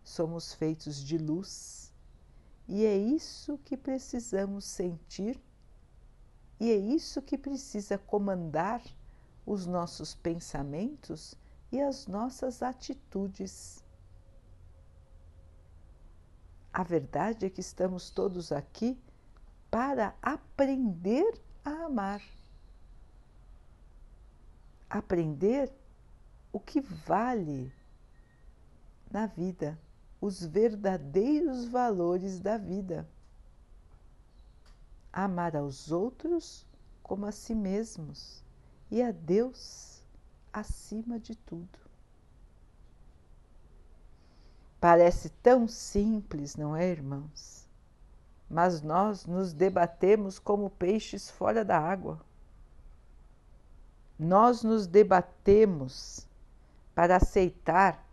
somos 0.02 0.54
feitos 0.54 1.04
de 1.04 1.18
luz, 1.18 1.92
e 2.66 2.86
é 2.86 2.96
isso 2.96 3.58
que 3.58 3.76
precisamos 3.76 4.64
sentir, 4.64 5.38
e 6.58 6.70
é 6.70 6.76
isso 6.76 7.20
que 7.20 7.36
precisa 7.36 7.98
comandar 7.98 8.82
os 9.44 9.66
nossos 9.66 10.14
pensamentos 10.14 11.34
e 11.70 11.80
as 11.80 12.06
nossas 12.06 12.62
atitudes. 12.62 13.82
A 16.72 16.82
verdade 16.82 17.46
é 17.46 17.50
que 17.50 17.60
estamos 17.60 18.10
todos 18.10 18.52
aqui 18.52 18.98
para 19.70 20.14
aprender 20.22 21.40
a 21.64 21.86
amar. 21.86 22.22
Aprender 24.88 25.72
o 26.52 26.60
que 26.60 26.80
vale 26.80 27.72
na 29.10 29.26
vida, 29.26 29.78
os 30.20 30.44
verdadeiros 30.44 31.66
valores 31.66 32.38
da 32.38 32.56
vida. 32.56 33.08
Amar 35.12 35.56
aos 35.56 35.90
outros 35.90 36.66
como 37.02 37.26
a 37.26 37.32
si 37.32 37.54
mesmos 37.54 38.42
e 38.92 39.02
a 39.02 39.10
Deus 39.10 40.04
acima 40.52 41.18
de 41.18 41.34
tudo. 41.34 41.78
Parece 44.78 45.30
tão 45.42 45.66
simples, 45.66 46.56
não 46.56 46.76
é, 46.76 46.90
irmãos? 46.90 47.66
Mas 48.50 48.82
nós 48.82 49.24
nos 49.24 49.54
debatemos 49.54 50.38
como 50.38 50.68
peixes 50.68 51.30
fora 51.30 51.64
da 51.64 51.78
água. 51.78 52.20
Nós 54.18 54.62
nos 54.62 54.86
debatemos 54.86 56.28
para 56.94 57.16
aceitar 57.16 58.06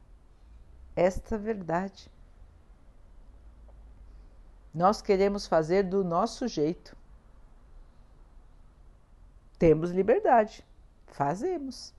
esta 0.95 1.37
verdade. 1.37 2.09
Nós 4.73 5.01
queremos 5.01 5.45
fazer 5.45 5.83
do 5.83 6.05
nosso 6.05 6.47
jeito. 6.47 6.95
Temos 9.57 9.91
liberdade, 9.91 10.65
fazemos. 11.11 11.93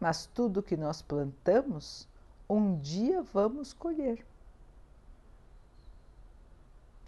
Mas 0.00 0.26
tudo 0.26 0.62
que 0.62 0.76
nós 0.76 1.00
plantamos, 1.00 2.08
um 2.48 2.78
dia 2.78 3.22
vamos 3.22 3.72
colher. 3.72 4.26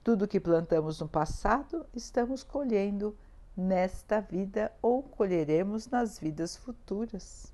Tudo 0.03 0.29
que 0.29 0.39
plantamos 0.39 1.01
no 1.01 1.09
passado, 1.09 1.87
estamos 1.95 2.45
colhendo 2.45 3.17
nesta 3.57 4.21
vida 4.21 4.73
ou 4.83 5.03
colheremos 5.03 5.89
nas 5.89 6.19
vidas 6.19 6.57
futuras. 6.57 7.53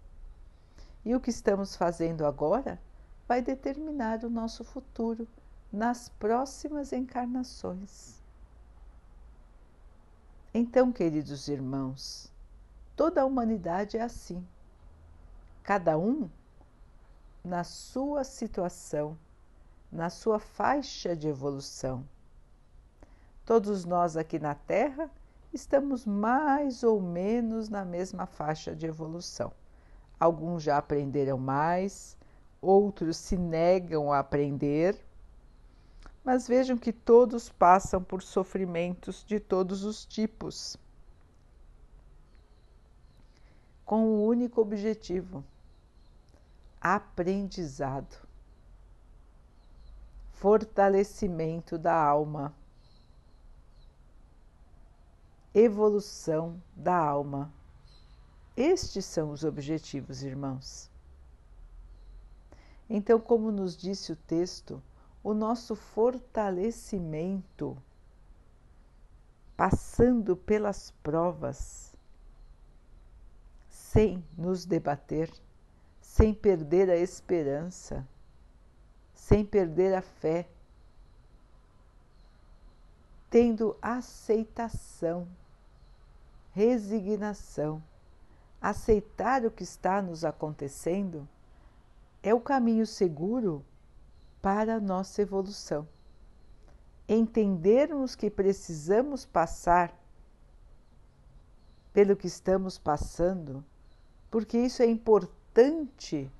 E 1.04 1.14
o 1.14 1.20
que 1.20 1.30
estamos 1.30 1.76
fazendo 1.76 2.26
agora 2.26 2.80
vai 3.26 3.40
determinar 3.40 4.24
o 4.24 4.30
nosso 4.30 4.64
futuro 4.64 5.26
nas 5.72 6.08
próximas 6.08 6.92
encarnações. 6.92 8.20
Então, 10.52 10.90
queridos 10.90 11.46
irmãos, 11.46 12.29
toda 13.00 13.22
a 13.22 13.24
humanidade 13.24 13.96
é 13.96 14.02
assim. 14.02 14.46
Cada 15.62 15.96
um 15.96 16.28
na 17.42 17.64
sua 17.64 18.24
situação, 18.24 19.16
na 19.90 20.10
sua 20.10 20.38
faixa 20.38 21.16
de 21.16 21.26
evolução. 21.26 22.06
Todos 23.46 23.86
nós 23.86 24.18
aqui 24.18 24.38
na 24.38 24.54
Terra 24.54 25.10
estamos 25.50 26.04
mais 26.04 26.82
ou 26.82 27.00
menos 27.00 27.70
na 27.70 27.86
mesma 27.86 28.26
faixa 28.26 28.76
de 28.76 28.84
evolução. 28.84 29.50
Alguns 30.20 30.62
já 30.62 30.76
aprenderam 30.76 31.38
mais, 31.38 32.18
outros 32.60 33.16
se 33.16 33.34
negam 33.34 34.12
a 34.12 34.18
aprender, 34.18 34.94
mas 36.22 36.46
vejam 36.46 36.76
que 36.76 36.92
todos 36.92 37.48
passam 37.48 38.04
por 38.04 38.20
sofrimentos 38.20 39.24
de 39.24 39.40
todos 39.40 39.84
os 39.84 40.04
tipos, 40.04 40.76
com 43.90 44.06
um 44.06 44.24
único 44.24 44.60
objetivo: 44.60 45.42
aprendizado, 46.80 48.16
fortalecimento 50.30 51.76
da 51.76 52.00
alma, 52.00 52.54
evolução 55.52 56.62
da 56.76 56.96
alma. 56.96 57.52
Estes 58.56 59.06
são 59.06 59.32
os 59.32 59.42
objetivos, 59.42 60.22
irmãos. 60.22 60.88
Então, 62.88 63.18
como 63.18 63.50
nos 63.50 63.76
disse 63.76 64.12
o 64.12 64.16
texto, 64.16 64.80
o 65.20 65.34
nosso 65.34 65.74
fortalecimento, 65.74 67.76
passando 69.56 70.36
pelas 70.36 70.92
provas, 71.02 71.89
sem 73.92 74.24
nos 74.38 74.64
debater, 74.64 75.28
sem 76.00 76.32
perder 76.32 76.88
a 76.88 76.96
esperança, 76.96 78.06
sem 79.12 79.44
perder 79.44 79.94
a 79.94 80.00
fé, 80.00 80.48
tendo 83.28 83.76
aceitação, 83.82 85.26
resignação 86.52 87.82
aceitar 88.60 89.44
o 89.44 89.50
que 89.50 89.64
está 89.64 90.00
nos 90.00 90.24
acontecendo 90.24 91.26
é 92.22 92.32
o 92.32 92.40
caminho 92.40 92.86
seguro 92.86 93.64
para 94.40 94.76
a 94.76 94.80
nossa 94.80 95.22
evolução. 95.22 95.88
Entendermos 97.08 98.14
que 98.14 98.30
precisamos 98.30 99.26
passar 99.26 99.92
pelo 101.92 102.14
que 102.14 102.28
estamos 102.28 102.78
passando, 102.78 103.64
porque 104.30 104.58
isso 104.58 104.82
é 104.82 104.86
importante 104.86 106.30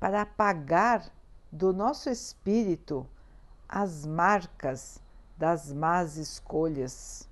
para 0.00 0.22
apagar 0.22 1.10
do 1.50 1.72
nosso 1.72 2.10
espírito 2.10 3.06
as 3.68 4.04
marcas 4.04 5.00
das 5.38 5.72
más 5.72 6.16
escolhas, 6.16 7.28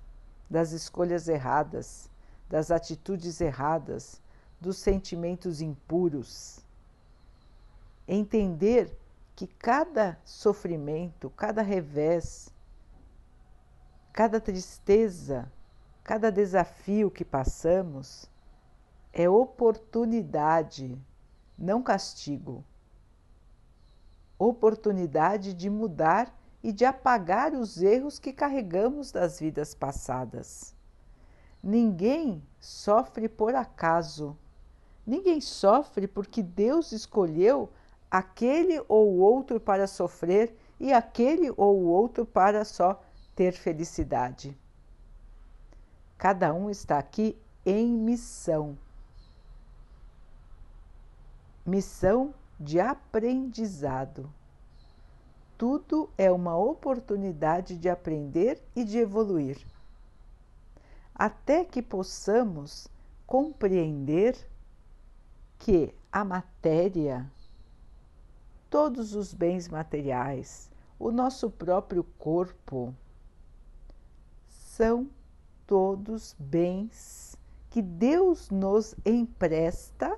das 0.49 0.71
escolhas 0.71 1.27
erradas 1.27 2.09
das 2.51 2.69
atitudes 2.69 3.39
erradas, 3.39 4.21
dos 4.59 4.77
sentimentos 4.77 5.61
impuros. 5.61 6.59
Entender 8.05 8.93
que 9.37 9.47
cada 9.47 10.19
sofrimento, 10.25 11.29
cada 11.29 11.61
revés, 11.61 12.49
cada 14.11 14.41
tristeza, 14.41 15.49
cada 16.03 16.29
desafio 16.29 17.09
que 17.09 17.23
passamos 17.23 18.29
é 19.13 19.29
oportunidade, 19.29 20.97
não 21.57 21.81
castigo. 21.83 22.63
Oportunidade 24.39 25.53
de 25.53 25.69
mudar 25.69 26.33
e 26.63 26.71
de 26.71 26.85
apagar 26.85 27.53
os 27.53 27.81
erros 27.81 28.19
que 28.19 28.31
carregamos 28.31 29.11
das 29.11 29.39
vidas 29.39 29.75
passadas. 29.75 30.75
Ninguém 31.61 32.41
sofre 32.59 33.27
por 33.27 33.53
acaso. 33.53 34.35
Ninguém 35.05 35.41
sofre 35.41 36.07
porque 36.07 36.41
Deus 36.41 36.91
escolheu 36.91 37.69
aquele 38.09 38.83
ou 38.87 39.17
outro 39.17 39.59
para 39.59 39.87
sofrer 39.87 40.55
e 40.79 40.91
aquele 40.91 41.51
ou 41.55 41.83
outro 41.83 42.25
para 42.25 42.65
só 42.65 43.01
ter 43.35 43.53
felicidade. 43.53 44.57
Cada 46.17 46.53
um 46.53 46.69
está 46.69 46.97
aqui 46.97 47.37
em 47.65 47.87
missão. 47.87 48.77
Missão 51.65 52.33
de 52.59 52.79
aprendizado. 52.79 54.31
Tudo 55.57 56.09
é 56.17 56.31
uma 56.31 56.57
oportunidade 56.57 57.77
de 57.77 57.89
aprender 57.89 58.61
e 58.75 58.83
de 58.83 58.97
evoluir 58.97 59.63
até 61.21 61.63
que 61.63 61.83
possamos 61.83 62.87
compreender 63.27 64.35
que 65.59 65.93
a 66.11 66.25
matéria, 66.25 67.31
todos 68.71 69.13
os 69.13 69.31
bens 69.31 69.67
materiais, 69.67 70.71
o 70.97 71.11
nosso 71.11 71.47
próprio 71.47 72.03
corpo, 72.17 72.91
são 74.47 75.07
todos 75.67 76.35
bens 76.39 77.37
que 77.69 77.83
Deus 77.83 78.49
nos 78.49 78.95
empresta 79.05 80.17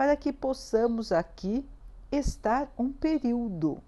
para 0.00 0.16
que 0.16 0.32
possamos 0.32 1.12
aqui 1.12 1.62
estar 2.10 2.72
um 2.78 2.90
período. 2.90 3.82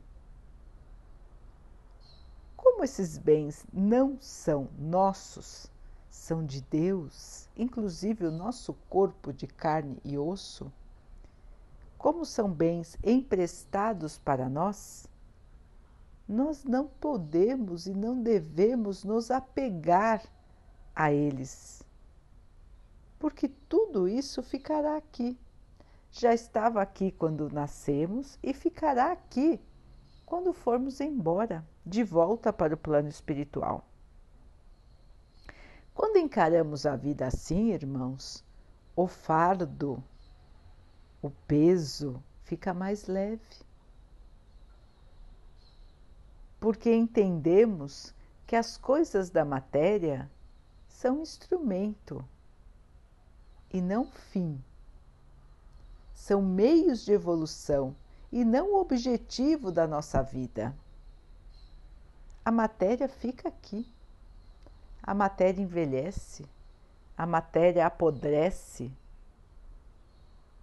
Como 2.55 2.85
esses 2.85 3.17
bens 3.17 3.65
não 3.73 4.19
são 4.21 4.69
nossos, 4.79 5.71
são 6.11 6.45
de 6.45 6.61
Deus, 6.61 7.49
inclusive 7.57 8.27
o 8.27 8.31
nosso 8.31 8.75
corpo 8.91 9.33
de 9.33 9.47
carne 9.47 9.97
e 10.05 10.19
osso, 10.19 10.71
como 11.97 12.27
são 12.27 12.53
bens 12.53 12.99
emprestados 13.03 14.19
para 14.19 14.51
nós, 14.51 15.09
nós 16.29 16.63
não 16.63 16.89
podemos 16.89 17.87
e 17.87 17.95
não 17.95 18.23
devemos 18.23 19.03
nos 19.03 19.31
apegar 19.31 20.23
a 20.95 21.11
eles, 21.11 21.83
porque 23.19 23.49
tudo 23.49 24.07
isso 24.07 24.43
ficará 24.43 24.99
aqui. 24.99 25.39
Já 26.13 26.35
estava 26.35 26.83
aqui 26.83 27.11
quando 27.11 27.49
nascemos 27.51 28.39
e 28.43 28.53
ficará 28.53 29.13
aqui 29.13 29.59
quando 30.27 30.53
formos 30.53 31.01
embora, 31.01 31.67
de 31.85 32.05
volta 32.05 32.53
para 32.53 32.75
o 32.75 32.77
plano 32.77 33.09
espiritual. 33.09 33.85
Quando 35.95 36.19
encaramos 36.19 36.85
a 36.85 36.97
vida 36.97 37.27
assim, 37.27 37.73
irmãos, 37.73 38.45
o 38.95 39.07
fardo, 39.07 40.03
o 41.23 41.31
peso 41.31 42.23
fica 42.45 42.75
mais 42.75 43.07
leve. 43.07 43.43
Porque 46.61 46.95
entendemos 46.95 48.15
que 48.47 48.55
as 48.55 48.77
coisas 48.77 49.31
da 49.31 49.47
matéria 49.47 50.31
são 50.89 51.23
instrumento 51.23 52.23
e 53.73 53.81
não 53.81 54.05
fim. 54.05 54.63
São 56.23 56.41
meios 56.41 57.05
de 57.05 57.11
evolução 57.11 57.97
e 58.31 58.45
não 58.45 58.75
o 58.75 58.81
objetivo 58.81 59.73
da 59.73 59.89
nossa 59.89 60.23
vida. 60.23 60.73
A 62.45 62.53
matéria 62.53 63.09
fica 63.09 63.49
aqui. 63.49 63.85
A 65.03 65.13
matéria 65.15 65.61
envelhece, 65.61 66.47
a 67.19 67.27
matéria 67.27 67.85
apodrece, 67.85 68.89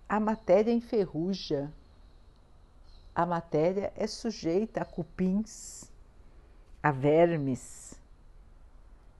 a 0.07 0.17
matéria 0.17 0.71
enferruja, 0.71 1.69
a 3.13 3.25
matéria 3.25 3.91
é 3.97 4.07
sujeita 4.07 4.81
a 4.81 4.85
cupins, 4.85 5.91
a 6.81 6.89
vermes. 6.89 7.99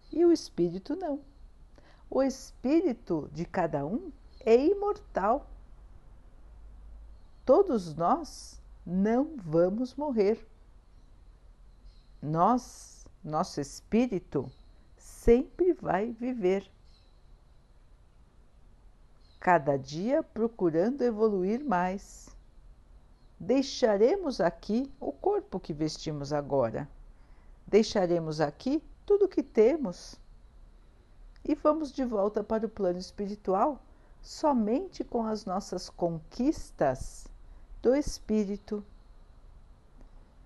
E 0.10 0.23
o 0.23 0.32
espírito 0.32 0.95
não. 0.95 1.19
O 2.10 2.23
espírito 2.23 3.30
de 3.34 3.43
cada 3.43 3.86
um 3.86 4.10
é 4.45 4.56
imortal. 4.56 5.45
Todos 7.49 7.95
nós 7.95 8.62
não 8.85 9.35
vamos 9.38 9.95
morrer. 9.95 10.47
Nós, 12.21 13.07
nosso 13.23 13.59
espírito, 13.59 14.51
sempre 14.95 15.73
vai 15.73 16.12
viver. 16.12 16.69
Cada 19.39 19.77
dia 19.77 20.21
procurando 20.21 21.01
evoluir 21.01 21.65
mais. 21.65 22.29
Deixaremos 23.39 24.39
aqui 24.39 24.88
o 24.99 25.12
corpo 25.12 25.59
que 25.59 25.73
vestimos 25.73 26.31
agora. 26.31 26.88
Deixaremos 27.65 28.39
aqui 28.39 28.79
tudo 29.07 29.25
o 29.25 29.27
que 29.27 29.41
temos. 29.41 30.19
E 31.43 31.55
vamos 31.55 31.91
de 31.91 32.05
volta 32.05 32.43
para 32.43 32.67
o 32.67 32.69
plano 32.69 32.99
espiritual 32.99 33.81
somente 34.21 35.03
com 35.03 35.25
as 35.25 35.45
nossas 35.45 35.89
conquistas 35.89 37.28
do 37.81 37.95
espírito. 37.95 38.83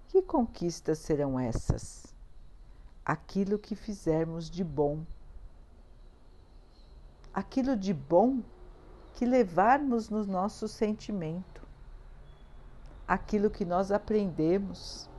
Que 0.07 0.21
conquistas 0.21 0.99
serão 0.99 1.39
essas? 1.39 2.13
Aquilo 3.05 3.57
que 3.57 3.75
fizermos 3.75 4.49
de 4.49 4.63
bom. 4.63 5.03
Aquilo 7.33 7.75
de 7.75 7.93
bom 7.93 8.41
que 9.13 9.25
levarmos 9.25 10.09
no 10.09 10.25
nosso 10.25 10.67
sentimento. 10.67 11.61
Aquilo 13.07 13.49
que 13.49 13.65
nós 13.65 13.91
aprendemos. 13.91 15.09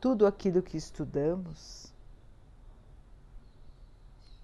Tudo 0.00 0.26
aquilo 0.26 0.62
que 0.62 0.76
estudamos 0.76 1.94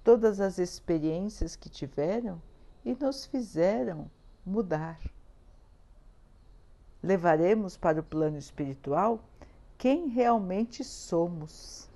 todas 0.02 0.40
as 0.40 0.58
experiências 0.58 1.54
que 1.54 1.68
tiveram 1.68 2.40
e 2.84 2.94
nos 2.94 3.26
fizeram 3.26 4.10
mudar. 4.44 4.98
Levaremos 7.02 7.76
para 7.76 8.00
o 8.00 8.04
plano 8.04 8.36
espiritual 8.36 9.20
quem 9.78 10.08
realmente 10.08 10.84
somos. 10.84 11.88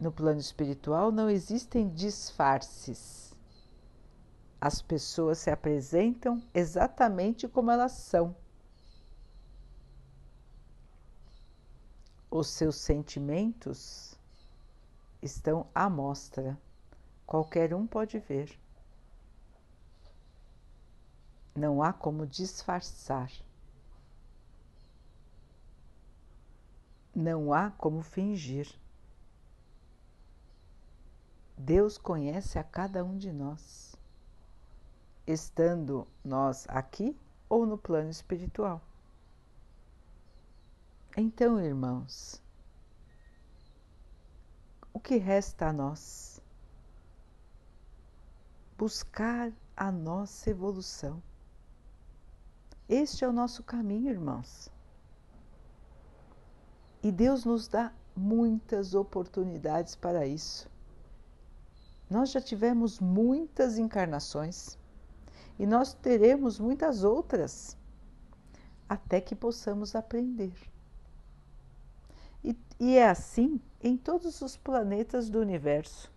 No 0.00 0.10
plano 0.10 0.40
espiritual 0.40 1.12
não 1.12 1.28
existem 1.28 1.88
disfarces. 1.90 3.34
As 4.60 4.80
pessoas 4.80 5.38
se 5.38 5.50
apresentam 5.50 6.42
exatamente 6.54 7.46
como 7.46 7.70
elas 7.70 7.92
são. 7.92 8.34
Os 12.30 12.48
seus 12.48 12.76
sentimentos 12.76 14.18
estão 15.20 15.66
à 15.74 15.88
mostra 15.90 16.58
qualquer 17.26 17.74
um 17.74 17.86
pode 17.86 18.18
ver. 18.18 18.58
Não 21.54 21.82
há 21.82 21.92
como 21.92 22.26
disfarçar. 22.26 23.30
Não 27.18 27.52
há 27.52 27.72
como 27.72 28.00
fingir. 28.00 28.72
Deus 31.56 31.98
conhece 31.98 32.60
a 32.60 32.62
cada 32.62 33.04
um 33.04 33.18
de 33.18 33.32
nós, 33.32 33.96
estando 35.26 36.06
nós 36.24 36.64
aqui 36.68 37.16
ou 37.48 37.66
no 37.66 37.76
plano 37.76 38.08
espiritual. 38.08 38.80
Então, 41.16 41.60
irmãos, 41.60 42.40
o 44.92 45.00
que 45.00 45.16
resta 45.16 45.70
a 45.70 45.72
nós? 45.72 46.40
buscar 48.78 49.52
a 49.76 49.90
nossa 49.90 50.50
evolução. 50.50 51.20
Este 52.88 53.24
é 53.24 53.28
o 53.28 53.32
nosso 53.32 53.64
caminho, 53.64 54.08
irmãos. 54.08 54.70
E 57.02 57.12
Deus 57.12 57.44
nos 57.44 57.68
dá 57.68 57.92
muitas 58.16 58.94
oportunidades 58.94 59.94
para 59.94 60.26
isso. 60.26 60.68
Nós 62.10 62.30
já 62.30 62.40
tivemos 62.40 62.98
muitas 62.98 63.78
encarnações 63.78 64.78
e 65.58 65.66
nós 65.66 65.92
teremos 65.92 66.58
muitas 66.58 67.04
outras 67.04 67.76
até 68.88 69.20
que 69.20 69.36
possamos 69.36 69.94
aprender. 69.94 70.52
E, 72.42 72.56
e 72.80 72.96
é 72.96 73.08
assim 73.08 73.60
em 73.82 73.96
todos 73.96 74.40
os 74.40 74.56
planetas 74.56 75.28
do 75.28 75.38
universo. 75.38 76.10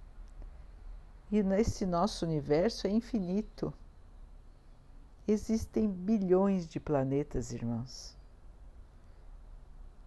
E 1.31 1.43
nesse 1.43 1.85
nosso 1.85 2.25
universo 2.25 2.87
é 2.87 2.89
infinito. 2.89 3.73
Existem 5.27 5.89
bilhões 5.89 6.67
de 6.67 6.79
planetas, 6.79 7.51
irmãos, 7.51 8.17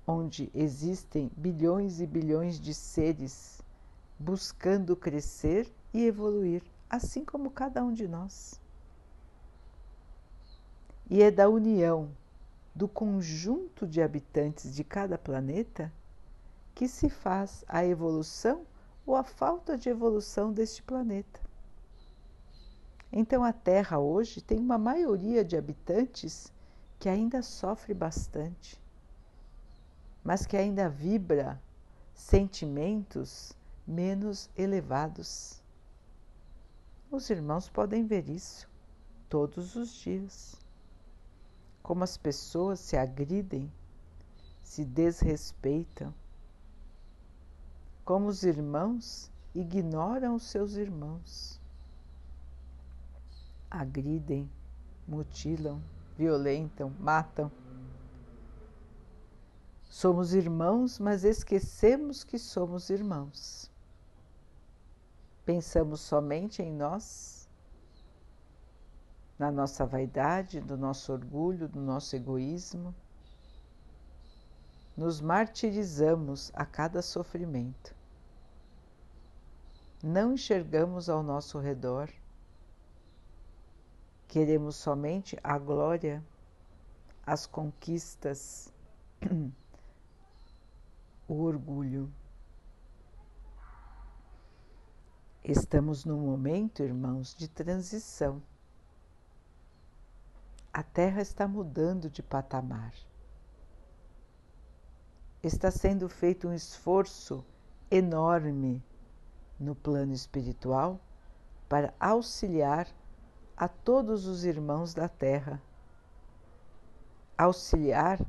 onde 0.07 0.51
existem 0.55 1.31
bilhões 1.37 2.01
e 2.01 2.07
bilhões 2.07 2.61
de 2.61 2.75
seres 2.75 3.63
buscando 4.19 4.95
crescer 4.95 5.73
e 5.93 6.05
evoluir, 6.05 6.63
assim 6.89 7.25
como 7.25 7.51
cada 7.51 7.83
um 7.85 7.93
de 7.93 8.07
nós. 8.07 8.61
E 11.11 11.23
é 11.23 11.31
da 11.31 11.49
união 11.49 12.11
do 12.75 12.89
conjunto 12.89 13.87
de 13.87 14.03
habitantes 14.03 14.75
de 14.75 14.83
cada 14.83 15.17
planeta 15.17 15.93
que 16.75 16.89
se 16.89 17.09
faz 17.09 17.65
a 17.69 17.85
evolução 17.85 18.67
ou 19.07 19.15
a 19.15 19.23
falta 19.23 19.77
de 19.77 19.89
evolução 19.89 20.53
deste 20.53 20.83
planeta. 20.83 21.41
Então 23.13 23.45
a 23.45 23.53
Terra 23.53 23.99
hoje 23.99 24.41
tem 24.41 24.59
uma 24.59 24.77
maioria 24.77 25.45
de 25.45 25.57
habitantes 25.57 26.53
que 26.99 27.09
ainda 27.09 27.43
sofre 27.43 27.95
bastante, 27.95 28.81
mas 30.25 30.47
que 30.47 30.57
ainda 30.57 30.89
vibra 30.89 31.61
sentimentos 32.15 33.53
menos 33.87 34.49
elevados. 34.57 35.63
Os 37.11 37.29
irmãos 37.29 37.69
podem 37.69 38.07
ver 38.07 38.29
isso 38.29 38.69
todos 39.29 39.77
os 39.77 39.93
dias. 39.93 40.57
Como 41.83 42.03
as 42.03 42.17
pessoas 42.17 42.81
se 42.81 42.97
agridem, 42.97 43.71
se 44.63 44.85
desrespeitam, 44.85 46.15
como 48.05 48.27
os 48.29 48.43
irmãos 48.43 49.31
ignoram 49.55 50.35
os 50.35 50.45
seus 50.45 50.75
irmãos. 50.75 51.61
Agridem, 53.71 54.51
mutilam, 55.07 55.83
violentam, 56.17 56.91
matam. 56.99 57.51
Somos 59.97 60.35
irmãos, 60.35 60.99
mas 60.99 61.23
esquecemos 61.23 62.25
que 62.25 62.37
somos 62.37 62.91
irmãos. 62.91 63.71
Pensamos 65.45 66.01
somente 66.01 66.61
em 66.61 66.73
nós, 66.73 67.49
na 69.39 69.53
nossa 69.53 69.87
vaidade, 69.87 70.61
no 70.61 70.77
nosso 70.77 71.13
orgulho, 71.13 71.71
no 71.73 71.81
nosso 71.81 72.17
egoísmo 72.17 72.93
nos 74.97 75.21
martirizamos 75.21 76.51
a 76.55 76.67
cada 76.67 77.01
sofrimento. 77.01 77.95
Não 80.03 80.33
enxergamos 80.33 81.09
ao 81.09 81.23
nosso 81.23 81.61
redor. 81.61 82.11
Queremos 84.27 84.75
somente 84.75 85.39
a 85.43 85.57
glória, 85.57 86.21
as 87.25 87.47
conquistas, 87.47 88.73
o 91.29 91.43
orgulho. 91.43 92.13
Estamos 95.43 96.05
num 96.05 96.21
momento, 96.21 96.83
irmãos, 96.83 97.35
de 97.35 97.49
transição. 97.49 98.43
A 100.73 100.83
Terra 100.83 101.21
está 101.21 101.47
mudando 101.47 102.09
de 102.11 102.23
patamar 102.23 102.93
está 105.47 105.71
sendo 105.71 106.09
feito 106.09 106.49
um 106.49 106.55
esforço 106.55 107.45
enorme 107.91 108.83
no 109.61 109.75
plano 109.75 110.13
espiritual 110.13 110.99
para 111.69 111.93
auxiliar 112.01 112.89
a 113.57 113.69
todos 113.69 114.27
os 114.27 114.45
irmãos 114.45 114.95
da 114.95 115.09
Terra 115.09 115.61
auxiliar 117.37 118.21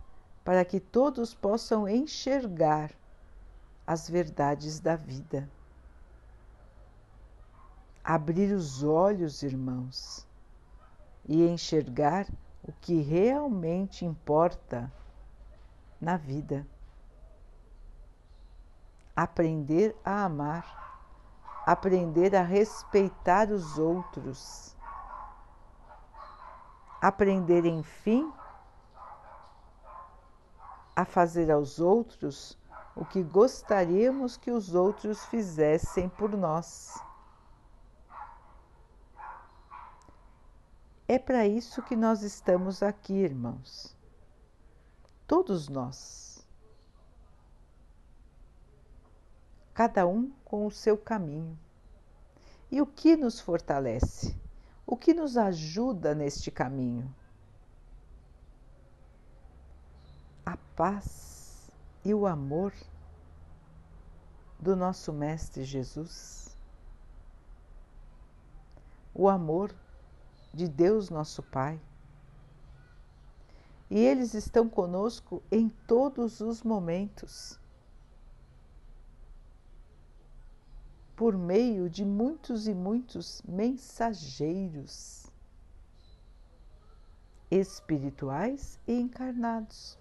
para 0.46 0.64
que 0.64 0.80
todos 0.80 1.34
possam 1.34 1.90
enxergar 1.90 2.92
as 3.86 4.08
verdades 4.08 4.80
da 4.80 4.96
vida. 4.96 5.50
Abrir 8.04 8.54
os 8.54 8.84
olhos, 8.84 9.42
irmãos, 9.42 10.28
e 11.28 11.44
enxergar 11.48 12.28
o 12.64 12.72
que 12.74 13.02
realmente 13.02 14.06
importa 14.06 14.94
na 16.00 16.16
vida. 16.16 16.68
Aprender 19.16 19.96
a 20.06 20.26
amar, 20.26 21.02
aprender 21.66 22.36
a 22.36 22.44
respeitar 22.44 23.50
os 23.50 23.80
outros, 23.80 24.76
aprender, 27.02 27.66
enfim, 27.66 28.32
a 30.96 31.04
fazer 31.04 31.52
aos 31.52 31.80
outros 31.80 32.58
o 32.96 33.04
que 33.04 33.22
gostaríamos 33.22 34.38
que 34.38 34.50
os 34.50 34.74
outros 34.74 35.26
fizessem 35.26 36.08
por 36.08 36.32
nós. 36.32 36.98
É 41.08 41.20
para 41.20 41.46
isso 41.46 41.84
que 41.84 41.96
nós 41.96 42.24
estamos 42.24 42.82
aqui, 42.82 43.14
irmãos. 43.14 43.96
Todos 45.28 45.68
nós. 45.68 46.48
Cada 49.74 50.08
um 50.08 50.32
com 50.46 50.66
o 50.66 50.72
seu 50.72 50.98
caminho. 50.98 51.60
E 52.72 52.82
o 52.82 52.88
que 52.88 53.16
nos 53.16 53.40
fortalece? 53.40 54.36
O 54.88 54.96
que 54.96 55.14
nos 55.14 55.38
ajuda 55.38 56.16
neste 56.16 56.50
caminho? 56.50 57.14
A 60.46 60.56
paz 60.76 61.72
e 62.04 62.14
o 62.14 62.28
amor 62.28 62.72
do 64.60 64.76
nosso 64.76 65.12
Mestre 65.12 65.64
Jesus, 65.64 66.56
o 69.14 69.28
amor 69.28 69.74
de 70.54 70.68
Deus 70.68 71.10
nosso 71.10 71.42
Pai. 71.42 71.82
E 73.90 73.98
eles 74.00 74.34
estão 74.34 74.70
conosco 74.70 75.42
em 75.52 75.68
todos 75.70 76.42
os 76.42 76.62
momentos, 76.62 77.60
por 81.16 81.36
meio 81.38 81.90
de 81.90 82.06
muitos 82.06 82.68
e 82.68 82.74
muitos 82.74 83.42
mensageiros 83.48 85.26
espirituais 87.50 88.78
e 88.88 88.94
encarnados 88.94 89.98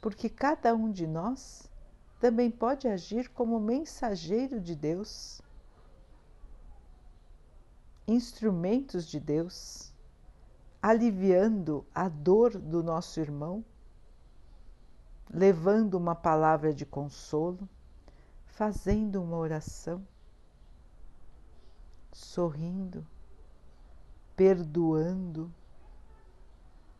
porque 0.00 0.28
cada 0.28 0.74
um 0.74 0.90
de 0.90 1.06
nós 1.06 1.68
também 2.18 2.50
pode 2.50 2.88
agir 2.88 3.28
como 3.30 3.60
mensageiro 3.60 4.60
de 4.60 4.74
Deus, 4.74 5.40
instrumentos 8.06 9.06
de 9.06 9.20
Deus, 9.20 9.92
aliviando 10.82 11.86
a 11.94 12.08
dor 12.08 12.58
do 12.58 12.82
nosso 12.82 13.20
irmão, 13.20 13.64
levando 15.30 15.94
uma 15.94 16.14
palavra 16.14 16.72
de 16.74 16.86
consolo, 16.86 17.68
fazendo 18.46 19.22
uma 19.22 19.36
oração, 19.36 20.06
sorrindo, 22.12 23.06
perdoando, 24.34 25.52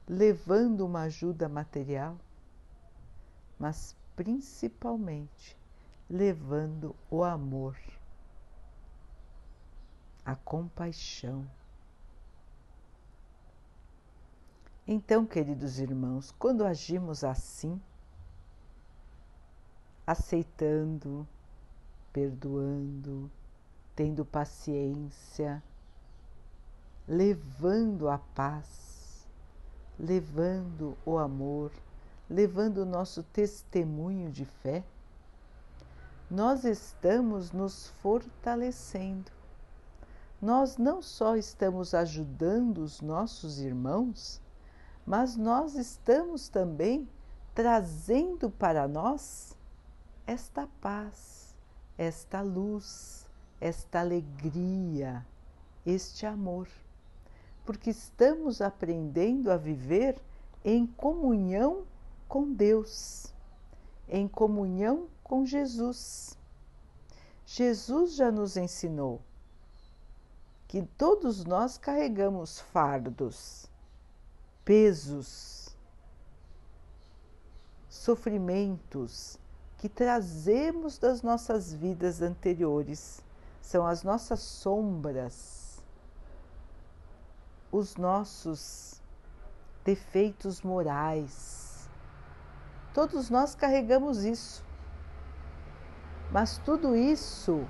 levando 0.07 0.87
uma 0.87 1.03
ajuda 1.03 1.49
material 1.49 2.17
mas 3.61 3.95
principalmente 4.17 5.55
levando 6.09 6.97
o 7.11 7.23
amor, 7.23 7.77
a 10.25 10.35
compaixão. 10.35 11.47
Então, 14.89 15.27
queridos 15.27 15.79
irmãos, 15.79 16.35
quando 16.39 16.65
agimos 16.65 17.23
assim, 17.23 17.81
aceitando, 20.07 21.29
perdoando, 22.13 23.31
tendo 23.95 24.25
paciência, 24.25 25.63
levando 27.07 28.09
a 28.09 28.19
paz, 28.19 29.29
levando 29.99 30.97
o 31.05 31.19
amor, 31.19 31.71
levando 32.31 32.79
o 32.79 32.87
nosso 32.87 33.25
testemunho 33.25 34.31
de 34.31 34.45
fé, 34.45 34.85
nós 36.31 36.65
estamos 36.65 37.51
nos 37.51 37.89
fortalecendo. 38.01 39.33
Nós 40.41 40.77
não 40.79 41.03
só 41.03 41.37
estamos 41.37 41.93
ajudando 41.93 42.79
os 42.79 43.01
nossos 43.01 43.59
irmãos, 43.59 44.41
mas 45.05 45.37
nós 45.37 45.75
estamos 45.75 46.49
também 46.49 47.09
trazendo 47.53 48.49
para 48.49 48.87
nós 48.87 49.57
esta 50.25 50.69
paz, 50.81 51.53
esta 51.99 52.41
luz, 52.41 53.27
esta 53.61 54.01
alegria, 54.01 55.27
este 55.85 56.25
amor, 56.25 56.69
porque 57.67 57.91
estamos 57.91 58.63
aprendendo 58.63 59.51
a 59.51 59.57
viver 59.57 60.17
em 60.65 60.87
comunhão 60.87 61.83
com 62.31 62.53
Deus, 62.53 63.35
em 64.09 64.29
comunhão 64.29 65.09
com 65.25 65.45
Jesus. 65.45 66.39
Jesus 67.45 68.15
já 68.15 68.31
nos 68.31 68.57
ensinou 68.57 69.21
que 70.69 70.83
todos 70.97 71.45
nós 71.45 71.77
carregamos 71.77 72.61
fardos, 72.61 73.69
pesos, 74.65 75.77
sofrimentos 77.89 79.37
que 79.77 79.89
trazemos 79.89 80.99
das 80.99 81.23
nossas 81.23 81.73
vidas 81.73 82.23
anteriores, 82.23 83.25
são 83.61 83.85
as 83.85 84.05
nossas 84.05 84.39
sombras, 84.39 85.81
os 87.73 87.97
nossos 87.97 89.03
defeitos 89.85 90.63
morais 90.63 91.70
Todos 92.93 93.31
nós 93.31 93.55
carregamos 93.55 94.25
isso. 94.25 94.65
Mas 96.33 96.59
tudo 96.59 96.97
isso 96.97 97.67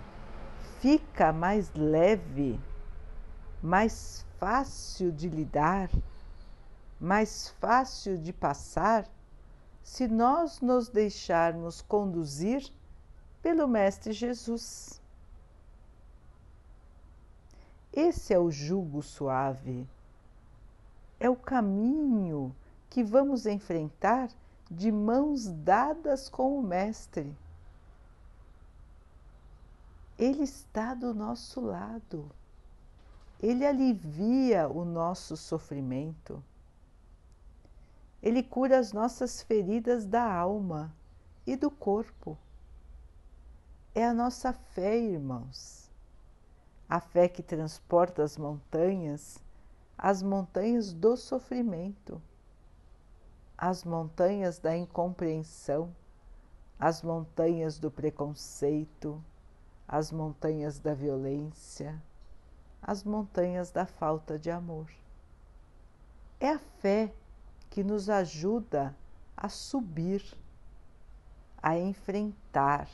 fica 0.81 1.33
mais 1.33 1.73
leve, 1.75 2.59
mais 3.63 4.25
fácil 4.39 5.13
de 5.13 5.29
lidar, 5.29 5.91
mais 6.99 7.49
fácil 7.61 8.17
de 8.17 8.33
passar 8.33 9.07
se 9.83 10.07
nós 10.09 10.61
nos 10.61 10.89
deixarmos 10.89 11.83
conduzir 11.83 12.71
pelo 13.43 13.67
Mestre 13.67 14.13
Jesus. 14.13 15.01
Esse 17.93 18.33
é 18.33 18.39
o 18.39 18.51
jugo 18.51 19.03
suave, 19.03 19.87
é 21.19 21.29
o 21.29 21.37
caminho 21.37 22.55
que 22.89 23.03
vamos 23.03 23.47
enfrentar 23.47 24.31
de 24.71 24.93
mãos 24.93 25.49
dadas 25.49 26.29
com 26.29 26.57
o 26.57 26.63
Mestre. 26.63 27.37
Ele 30.17 30.45
está 30.45 30.95
do 30.95 31.13
nosso 31.13 31.61
lado. 31.61 32.31
Ele 33.43 33.67
alivia 33.67 34.69
o 34.69 34.85
nosso 34.85 35.37
sofrimento. 35.37 36.43
Ele 38.23 38.43
cura 38.43 38.79
as 38.79 38.93
nossas 38.93 39.43
feridas 39.43 40.07
da 40.07 40.23
alma 40.23 40.95
e 41.45 41.57
do 41.57 41.71
corpo. 41.71 42.39
É 43.93 44.07
a 44.07 44.15
nossa 44.15 44.53
fé, 44.53 44.97
irmãos. 44.97 45.91
A 46.89 47.01
fé 47.01 47.29
que 47.29 47.43
transporta 47.43 48.23
as 48.23 48.37
montanhas, 48.37 49.43
as 49.97 50.23
montanhas 50.23 50.93
do 50.93 51.17
sofrimento 51.17 52.23
as 53.61 53.85
montanhas 53.85 54.59
da 54.59 54.75
incompreensão, 54.75 55.95
as 56.79 57.03
montanhas 57.03 57.79
do 57.79 57.91
preconceito, 57.91 59.23
as 59.87 60.11
montanhas 60.11 60.79
da 60.79 60.95
violência, 60.95 62.03
as 62.81 63.05
montanhas 63.05 63.71
da 63.71 63.85
falta 63.85 64.39
de 64.39 64.51
amor. 64.51 64.91
É 66.41 66.49
a 66.49 66.59
fé 66.59 67.13
que 67.69 67.85
nos 67.85 68.09
ajuda 68.09 68.97
a 69.37 69.51
subir, 69.51 70.25
a 71.63 71.79
enfrentar 71.79 72.89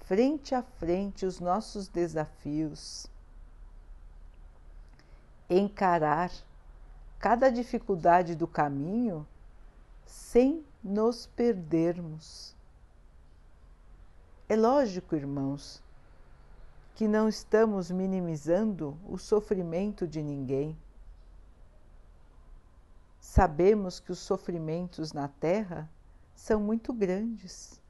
frente 0.00 0.54
a 0.54 0.62
frente 0.62 1.24
os 1.24 1.40
nossos 1.40 1.88
desafios, 1.88 3.06
encarar 5.48 6.30
cada 7.20 7.50
dificuldade 7.50 8.34
do 8.34 8.46
caminho 8.46 9.26
sem 10.06 10.64
nos 10.82 11.26
perdermos. 11.26 12.56
É 14.48 14.56
lógico, 14.56 15.14
irmãos, 15.14 15.82
que 16.94 17.06
não 17.06 17.28
estamos 17.28 17.90
minimizando 17.90 18.96
o 19.06 19.18
sofrimento 19.18 20.08
de 20.08 20.22
ninguém. 20.22 20.76
Sabemos 23.20 24.00
que 24.00 24.10
os 24.10 24.18
sofrimentos 24.18 25.12
na 25.12 25.28
Terra 25.28 25.88
são 26.34 26.58
muito 26.58 26.90
grandes. 26.90 27.80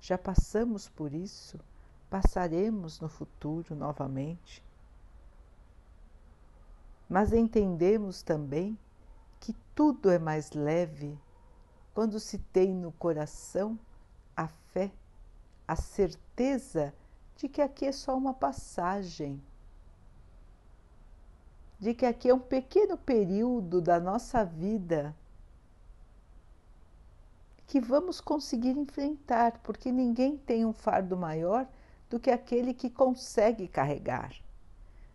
Já 0.00 0.16
passamos 0.16 0.88
por 0.88 1.12
isso, 1.12 1.60
passaremos 2.08 3.00
no 3.00 3.08
futuro 3.08 3.74
novamente. 3.76 4.62
Mas 7.08 7.32
entendemos 7.32 8.22
também 8.22 8.78
que 9.40 9.54
tudo 9.74 10.10
é 10.10 10.18
mais 10.18 10.52
leve 10.52 11.18
quando 11.94 12.20
se 12.20 12.38
tem 12.38 12.74
no 12.74 12.92
coração 12.92 13.78
a 14.36 14.46
fé, 14.46 14.90
a 15.66 15.74
certeza 15.74 16.94
de 17.36 17.48
que 17.48 17.62
aqui 17.62 17.86
é 17.86 17.92
só 17.92 18.16
uma 18.16 18.34
passagem 18.34 19.40
de 21.78 21.94
que 21.94 22.04
aqui 22.04 22.28
é 22.28 22.34
um 22.34 22.40
pequeno 22.40 22.96
período 22.96 23.80
da 23.80 24.00
nossa 24.00 24.44
vida 24.44 25.14
que 27.66 27.80
vamos 27.80 28.20
conseguir 28.20 28.70
enfrentar, 28.70 29.60
porque 29.62 29.92
ninguém 29.92 30.36
tem 30.38 30.64
um 30.64 30.72
fardo 30.72 31.16
maior 31.16 31.68
do 32.08 32.18
que 32.18 32.30
aquele 32.30 32.72
que 32.72 32.88
consegue 32.88 33.68
carregar. 33.68 34.34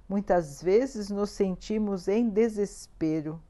Muitas 0.07 0.61
vezes 0.61 1.09
nos 1.09 1.29
sentimos 1.29 2.07
em 2.07 2.29
desespero. 2.29 3.41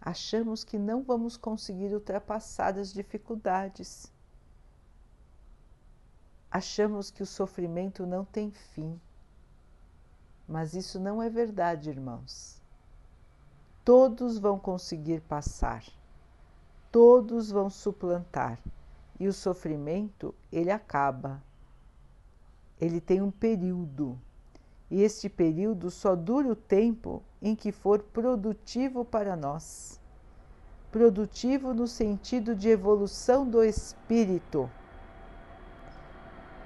Achamos 0.00 0.64
que 0.64 0.78
não 0.78 1.02
vamos 1.02 1.36
conseguir 1.36 1.94
ultrapassar 1.94 2.78
as 2.78 2.92
dificuldades. 2.92 4.12
Achamos 6.50 7.10
que 7.10 7.22
o 7.22 7.26
sofrimento 7.26 8.06
não 8.06 8.24
tem 8.24 8.50
fim. 8.50 9.00
Mas 10.46 10.74
isso 10.74 11.00
não 11.00 11.22
é 11.22 11.30
verdade, 11.30 11.90
irmãos. 11.90 12.62
Todos 13.84 14.38
vão 14.38 14.58
conseguir 14.58 15.20
passar, 15.22 15.84
todos 16.90 17.50
vão 17.50 17.68
suplantar, 17.68 18.58
e 19.18 19.26
o 19.26 19.32
sofrimento 19.32 20.34
ele 20.52 20.70
acaba. 20.70 21.42
Ele 22.80 23.00
tem 23.00 23.20
um 23.20 23.30
período, 23.30 24.18
e 24.94 25.02
este 25.02 25.28
período 25.28 25.90
só 25.90 26.14
dura 26.14 26.48
o 26.48 26.54
tempo 26.54 27.20
em 27.42 27.56
que 27.56 27.72
for 27.72 28.00
produtivo 28.00 29.04
para 29.04 29.34
nós. 29.34 30.00
Produtivo 30.92 31.74
no 31.74 31.88
sentido 31.88 32.54
de 32.54 32.68
evolução 32.68 33.44
do 33.44 33.64
espírito, 33.64 34.70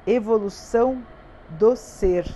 evolução 0.07 1.03
do 1.59 1.75
ser 1.75 2.27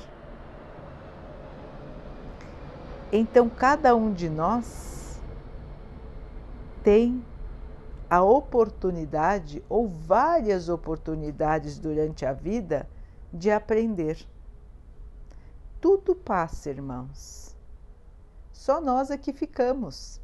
Então, 3.12 3.50
cada 3.50 3.94
um 3.94 4.10
de 4.10 4.30
nós 4.30 5.20
tem 6.82 7.22
a 8.08 8.22
oportunidade 8.22 9.62
ou 9.68 9.86
várias 9.86 10.70
oportunidades 10.70 11.78
durante 11.78 12.24
a 12.24 12.32
vida 12.32 12.88
de 13.30 13.50
aprender. 13.50 14.26
Tudo 15.82 16.14
passa, 16.14 16.70
irmãos. 16.70 17.56
Só 18.52 18.80
nós 18.80 19.10
é 19.10 19.18
que 19.18 19.32
ficamos. 19.32 20.20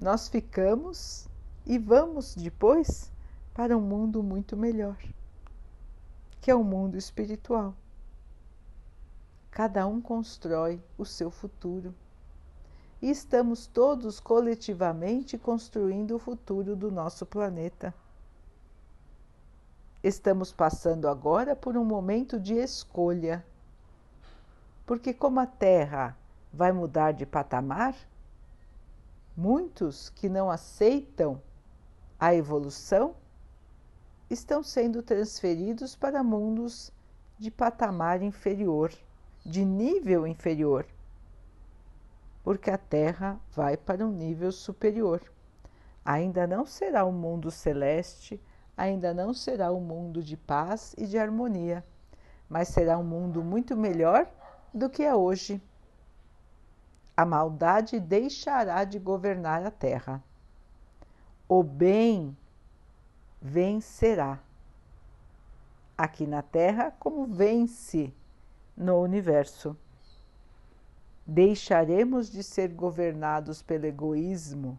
Nós 0.00 0.26
ficamos 0.26 1.28
e 1.66 1.76
vamos 1.76 2.34
depois 2.34 3.12
para 3.52 3.76
um 3.76 3.80
mundo 3.82 4.22
muito 4.22 4.56
melhor, 4.56 4.96
que 6.40 6.50
é 6.50 6.54
o 6.54 6.64
mundo 6.64 6.96
espiritual. 6.96 7.74
Cada 9.50 9.86
um 9.86 10.00
constrói 10.00 10.82
o 10.96 11.04
seu 11.04 11.30
futuro. 11.30 11.94
E 13.02 13.10
estamos 13.10 13.66
todos 13.66 14.18
coletivamente 14.18 15.36
construindo 15.36 16.16
o 16.16 16.18
futuro 16.18 16.74
do 16.74 16.90
nosso 16.90 17.26
planeta. 17.26 17.94
Estamos 20.02 20.52
passando 20.52 21.08
agora 21.08 21.54
por 21.54 21.76
um 21.76 21.84
momento 21.84 22.40
de 22.40 22.54
escolha. 22.54 23.44
Porque, 24.84 25.14
como 25.14 25.38
a 25.38 25.46
Terra 25.46 26.16
vai 26.52 26.72
mudar 26.72 27.12
de 27.12 27.24
patamar, 27.24 27.94
muitos 29.36 30.10
que 30.10 30.28
não 30.28 30.50
aceitam 30.50 31.40
a 32.18 32.34
evolução 32.34 33.14
estão 34.28 34.62
sendo 34.62 35.02
transferidos 35.02 35.94
para 35.94 36.22
mundos 36.22 36.92
de 37.38 37.50
patamar 37.50 38.22
inferior 38.22 38.92
de 39.44 39.64
nível 39.64 40.26
inferior, 40.26 40.86
porque 42.44 42.70
a 42.70 42.78
Terra 42.78 43.40
vai 43.52 43.76
para 43.76 44.06
um 44.06 44.12
nível 44.12 44.52
superior. 44.52 45.20
Ainda 46.04 46.46
não 46.46 46.64
será 46.64 47.04
o 47.04 47.08
um 47.08 47.12
mundo 47.12 47.50
celeste, 47.50 48.40
ainda 48.76 49.12
não 49.12 49.32
será 49.34 49.72
um 49.72 49.80
mundo 49.80 50.22
de 50.22 50.36
paz 50.36 50.94
e 50.96 51.06
de 51.06 51.18
harmonia, 51.18 51.84
mas 52.48 52.68
será 52.68 52.98
um 52.98 53.04
mundo 53.04 53.42
muito 53.42 53.76
melhor 53.76 54.28
do 54.72 54.88
que 54.88 55.02
é 55.02 55.14
hoje. 55.14 55.62
A 57.16 57.24
maldade 57.24 58.00
deixará 58.00 58.84
de 58.84 58.98
governar 58.98 59.64
a 59.64 59.70
terra. 59.70 60.22
O 61.48 61.62
bem 61.62 62.36
vencerá. 63.40 64.38
Aqui 65.96 66.26
na 66.26 66.42
terra, 66.42 66.90
como 66.98 67.26
vence 67.26 68.14
no 68.76 69.00
universo. 69.00 69.76
Deixaremos 71.26 72.30
de 72.30 72.42
ser 72.42 72.68
governados 72.68 73.62
pelo 73.62 73.86
egoísmo, 73.86 74.78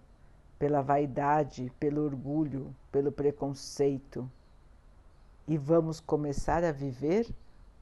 pela 0.63 0.81
vaidade, 0.81 1.69
pelo 1.77 2.05
orgulho, 2.05 2.73
pelo 2.89 3.11
preconceito 3.11 4.31
e 5.45 5.57
vamos 5.57 5.99
começar 5.99 6.63
a 6.63 6.71
viver 6.71 7.29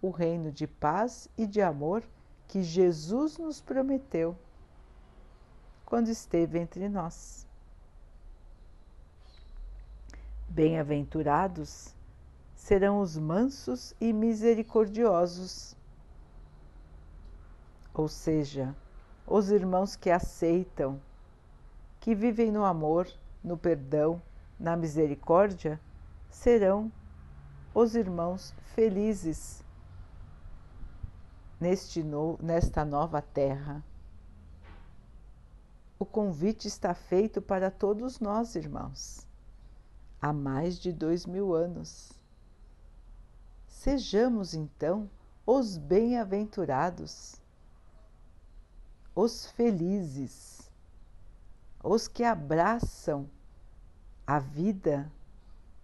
o 0.02 0.10
reino 0.10 0.52
de 0.52 0.66
paz 0.66 1.30
e 1.38 1.46
de 1.46 1.62
amor 1.62 2.04
que 2.48 2.64
Jesus 2.64 3.38
nos 3.38 3.62
prometeu 3.62 4.36
quando 5.86 6.08
esteve 6.08 6.58
entre 6.58 6.90
nós. 6.90 7.46
Bem-aventurados 10.50 11.94
serão 12.56 13.00
os 13.00 13.16
mansos 13.16 13.94
e 14.02 14.12
misericordiosos 14.12 15.78
ou 17.94 18.08
seja, 18.08 18.76
os 19.28 19.52
irmãos 19.52 19.96
que 19.96 20.10
aceitam, 20.10 21.00
que 22.02 22.14
vivem 22.14 22.52
no 22.52 22.66
amor, 22.66 23.08
no 23.42 23.58
perdão, 23.58 24.22
na 24.60 24.76
misericórdia, 24.76 25.80
serão 26.30 26.92
os 27.74 27.96
irmãos 27.96 28.54
felizes 28.76 29.64
neste 31.60 32.04
no, 32.04 32.38
nesta 32.42 32.84
nova 32.84 33.22
terra. 33.22 33.82
O 35.98 36.06
convite 36.06 36.68
está 36.68 36.94
feito 36.94 37.42
para 37.42 37.72
todos 37.72 38.20
nós, 38.20 38.56
irmãos, 38.56 39.26
há 40.22 40.34
mais 40.34 40.78
de 40.78 40.92
dois 40.92 41.26
mil 41.26 41.54
anos. 41.54 42.12
Sejamos 43.68 44.54
então 44.54 45.10
os 45.46 45.78
bem-aventurados 45.78 47.42
os 49.16 49.48
felizes, 49.52 50.61
os 51.84 52.08
que 52.08 52.24
abraçam 52.24 53.30
a 54.26 54.40
vida 54.40 55.12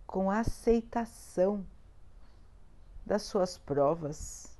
com 0.06 0.30
aceitação 0.30 1.66
das 3.06 3.24
suas 3.24 3.58
provas, 3.58 4.58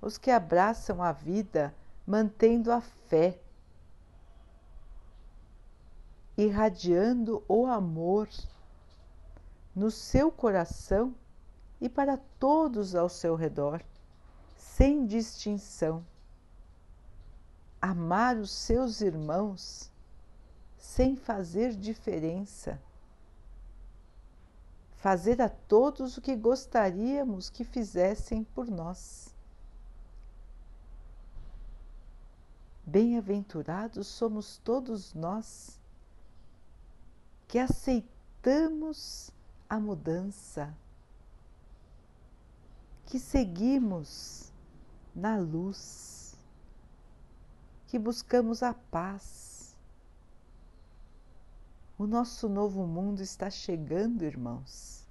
os 0.00 0.18
que 0.18 0.30
abraçam 0.30 1.02
a 1.02 1.12
vida 1.12 1.74
mantendo 2.06 2.72
a 2.72 2.80
fé, 2.80 3.38
irradiando 6.36 7.42
o 7.48 7.66
amor 7.66 8.28
no 9.74 9.90
seu 9.90 10.30
coração 10.30 11.14
e 11.80 11.88
para 11.88 12.18
todos 12.38 12.94
ao 12.94 13.08
seu 13.08 13.34
redor, 13.34 13.82
sem 14.56 15.06
distinção. 15.06 16.04
Amar 17.80 18.36
os 18.36 18.50
seus 18.50 19.00
irmãos 19.00 19.90
sem 20.80 21.14
fazer 21.14 21.76
diferença, 21.76 22.80
fazer 24.96 25.40
a 25.42 25.48
todos 25.48 26.16
o 26.16 26.22
que 26.22 26.34
gostaríamos 26.34 27.50
que 27.50 27.64
fizessem 27.64 28.42
por 28.42 28.66
nós. 28.66 29.34
Bem-aventurados 32.84 34.06
somos 34.06 34.56
todos 34.64 35.12
nós 35.12 35.78
que 37.46 37.58
aceitamos 37.58 39.30
a 39.68 39.78
mudança, 39.78 40.74
que 43.04 43.18
seguimos 43.18 44.50
na 45.14 45.36
luz, 45.36 46.34
que 47.86 47.98
buscamos 47.98 48.62
a 48.62 48.72
paz. 48.72 49.49
O 52.00 52.06
nosso 52.06 52.48
novo 52.48 52.86
mundo 52.86 53.22
está 53.22 53.50
chegando, 53.50 54.24
irmãos. 54.24 55.06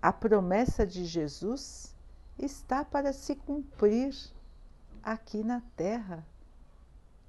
A 0.00 0.10
promessa 0.10 0.86
de 0.86 1.04
Jesus 1.04 1.94
está 2.38 2.82
para 2.82 3.12
se 3.12 3.36
cumprir 3.36 4.16
aqui 5.02 5.44
na 5.44 5.60
Terra, 5.76 6.26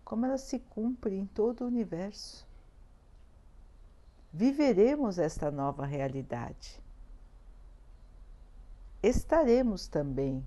como 0.06 0.26
ela 0.26 0.38
se 0.38 0.60
cumpre 0.60 1.14
em 1.14 1.26
todo 1.26 1.66
o 1.66 1.68
universo. 1.68 2.48
Viveremos 4.32 5.20
esta 5.20 5.52
nova 5.52 5.86
realidade. 5.86 6.82
Estaremos 9.04 9.90
também 9.90 10.42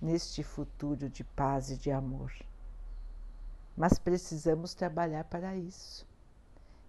neste 0.00 0.42
futuro 0.42 1.10
de 1.10 1.22
paz 1.22 1.70
e 1.70 1.76
de 1.76 1.90
amor. 1.90 2.32
Mas 3.76 3.98
precisamos 3.98 4.72
trabalhar 4.72 5.24
para 5.24 5.54
isso. 5.54 6.13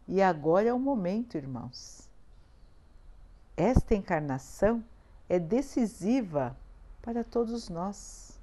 E 0.07 0.21
agora 0.21 0.69
é 0.69 0.73
o 0.73 0.79
momento, 0.79 1.35
irmãos. 1.35 2.09
Esta 3.57 3.95
encarnação 3.95 4.83
é 5.27 5.39
decisiva 5.39 6.55
para 7.01 7.23
todos 7.23 7.69
nós. 7.69 8.39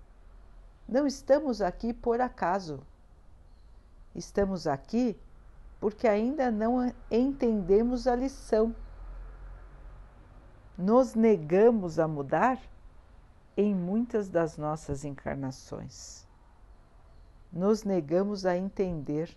Não 0.88 1.06
estamos 1.06 1.60
aqui 1.60 1.92
por 1.92 2.20
acaso. 2.20 2.80
Estamos 4.14 4.66
aqui 4.66 5.18
porque 5.80 6.06
ainda 6.06 6.50
não 6.50 6.92
entendemos 7.10 8.06
a 8.06 8.14
lição. 8.14 8.74
Nos 10.76 11.14
negamos 11.14 11.98
a 11.98 12.08
mudar 12.08 12.60
em 13.56 13.74
muitas 13.74 14.28
das 14.28 14.56
nossas 14.56 15.04
encarnações. 15.04 16.26
Nos 17.52 17.84
negamos 17.84 18.46
a 18.46 18.56
entender. 18.56 19.36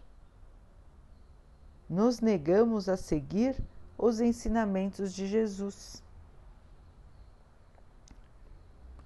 Nos 1.89 2.19
negamos 2.19 2.89
a 2.89 2.97
seguir 2.97 3.55
os 3.97 4.19
ensinamentos 4.19 5.13
de 5.13 5.27
Jesus. 5.27 6.03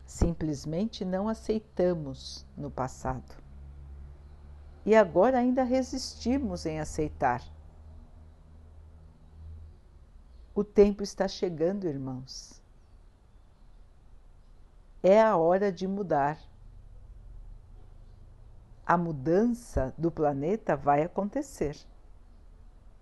Simplesmente 0.05 1.05
não 1.05 1.27
aceitamos 1.29 2.45
no 2.57 2.71
passado. 2.71 3.35
E 4.85 4.95
agora 4.95 5.37
ainda 5.37 5.63
resistimos 5.63 6.65
em 6.65 6.79
aceitar. 6.79 7.43
O 10.55 10.63
tempo 10.63 11.03
está 11.03 11.27
chegando, 11.27 11.87
irmãos. 11.87 12.59
É 15.01 15.21
a 15.21 15.37
hora 15.37 15.71
de 15.71 15.87
mudar. 15.87 16.37
A 18.85 18.97
mudança 18.97 19.93
do 19.97 20.09
planeta 20.09 20.75
vai 20.75 21.03
acontecer, 21.03 21.77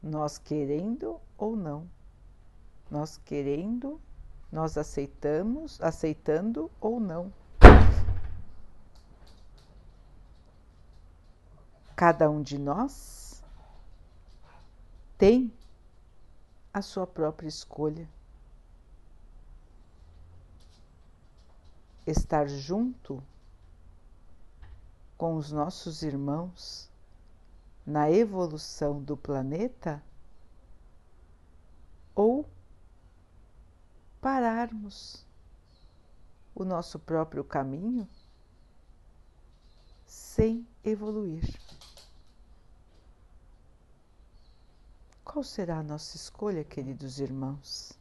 nós 0.02 0.38
querendo 0.38 1.20
ou 1.38 1.56
não. 1.56 1.90
Nós 2.90 3.18
querendo 3.18 4.00
nós 4.52 4.78
aceitamos, 4.78 5.82
aceitando 5.82 6.72
ou 6.80 7.00
não. 7.00 7.34
Cada 11.96 12.30
um 12.30 12.42
de 12.42 12.58
nós 12.58 13.44
tem 15.18 15.52
a 16.74 16.82
sua 16.82 17.06
própria 17.06 17.48
escolha. 17.48 18.08
Estar 22.06 22.48
junto 22.48 23.22
com 25.18 25.36
os 25.36 25.52
nossos 25.52 26.04
irmãos 26.04 26.90
na 27.88 28.12
evolução 28.12 29.02
do 29.02 29.16
planeta 29.16 30.04
ou 32.14 32.46
pararmos 34.20 35.26
o 36.54 36.66
nosso 36.66 37.00
próprio 37.00 37.46
caminho 37.46 38.06
sem 40.06 40.68
evoluir. 40.84 41.58
Qual 45.24 45.42
será 45.42 45.80
a 45.80 45.84
nossa 45.84 46.18
escolha, 46.18 46.66
queridos 46.66 47.20
irmãos? 47.20 47.94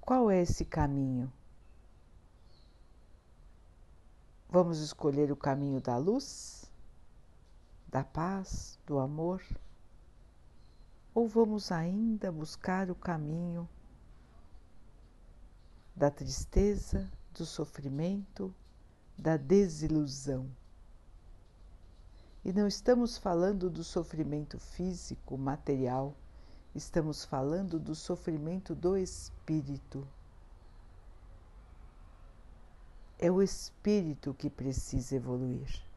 Qual 0.00 0.30
é 0.30 0.40
esse 0.40 0.64
caminho? 0.64 1.32
Vamos 4.52 4.80
escolher 4.80 5.30
o 5.30 5.36
caminho 5.36 5.80
da 5.80 5.96
luz, 5.96 6.59
da 7.90 8.04
paz, 8.04 8.78
do 8.86 9.00
amor? 9.00 9.42
Ou 11.12 11.26
vamos 11.26 11.72
ainda 11.72 12.30
buscar 12.30 12.88
o 12.88 12.94
caminho 12.94 13.68
da 15.96 16.08
tristeza, 16.08 17.10
do 17.34 17.44
sofrimento, 17.44 18.54
da 19.18 19.36
desilusão? 19.36 20.48
E 22.44 22.52
não 22.52 22.68
estamos 22.68 23.18
falando 23.18 23.68
do 23.68 23.82
sofrimento 23.82 24.56
físico, 24.58 25.36
material, 25.36 26.14
estamos 26.72 27.24
falando 27.24 27.78
do 27.78 27.96
sofrimento 27.96 28.72
do 28.72 28.96
espírito. 28.96 30.06
É 33.18 33.30
o 33.30 33.42
espírito 33.42 34.32
que 34.32 34.48
precisa 34.48 35.16
evoluir. 35.16 35.89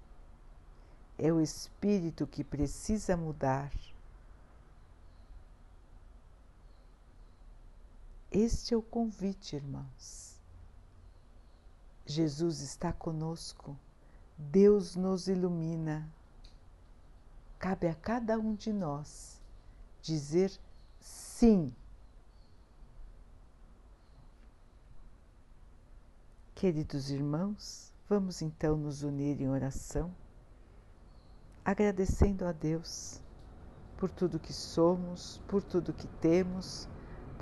É 1.18 1.32
o 1.32 1.40
espírito 1.40 2.26
que 2.28 2.44
precisa 2.44 3.16
mudar 3.16 3.72
Este 8.34 8.74
é 8.74 8.78
o 8.78 8.82
convite, 8.82 9.56
irmãos. 9.56 10.42
Jesus 12.04 12.62
está 12.62 12.92
conosco, 12.92 13.78
Deus 14.36 14.96
nos 14.96 15.28
ilumina. 15.28 16.10
Cabe 17.60 17.88
a 17.88 17.94
cada 17.94 18.40
um 18.40 18.56
de 18.56 18.74
nós 18.74 19.40
dizer 20.02 20.52
sim. 21.00 21.72
Queridos 26.56 27.12
irmãos, 27.12 27.94
vamos 28.10 28.42
então 28.42 28.76
nos 28.76 29.04
unir 29.04 29.40
em 29.40 29.48
oração, 29.48 30.12
agradecendo 31.66 32.46
a 32.46 32.52
Deus 32.52 33.22
por 33.98 34.10
tudo 34.10 34.40
que 34.40 34.54
somos, 34.54 35.42
por 35.48 35.64
tudo 35.64 35.94
que 35.94 36.08
temos 36.20 36.88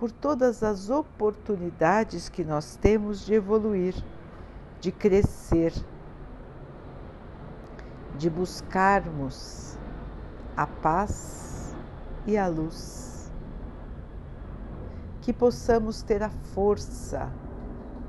por 0.02 0.12
todas 0.12 0.64
as 0.64 0.90
oportunidades 0.90 2.28
que 2.28 2.44
nós 2.44 2.76
temos 2.76 3.24
de 3.24 3.36
evoluir, 3.36 3.94
de 4.80 4.92
crescer, 4.92 5.72
de 8.18 8.28
buscarmos 8.28 9.78
a 10.58 10.66
paz 10.66 11.76
e 12.26 12.36
a 12.36 12.48
luz. 12.48 13.32
Que 15.22 15.32
possamos 15.32 16.02
ter 16.02 16.24
a 16.24 16.32
força 16.32 17.32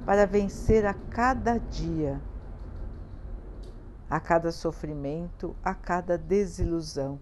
para 0.07 0.25
vencer 0.27 0.87
a 0.87 0.95
cada 0.95 1.59
dia, 1.59 2.19
a 4.13 4.21
cada 4.21 4.53
sofrimento, 4.53 5.57
a 5.65 5.73
cada 5.75 6.19
desilusão, 6.19 7.19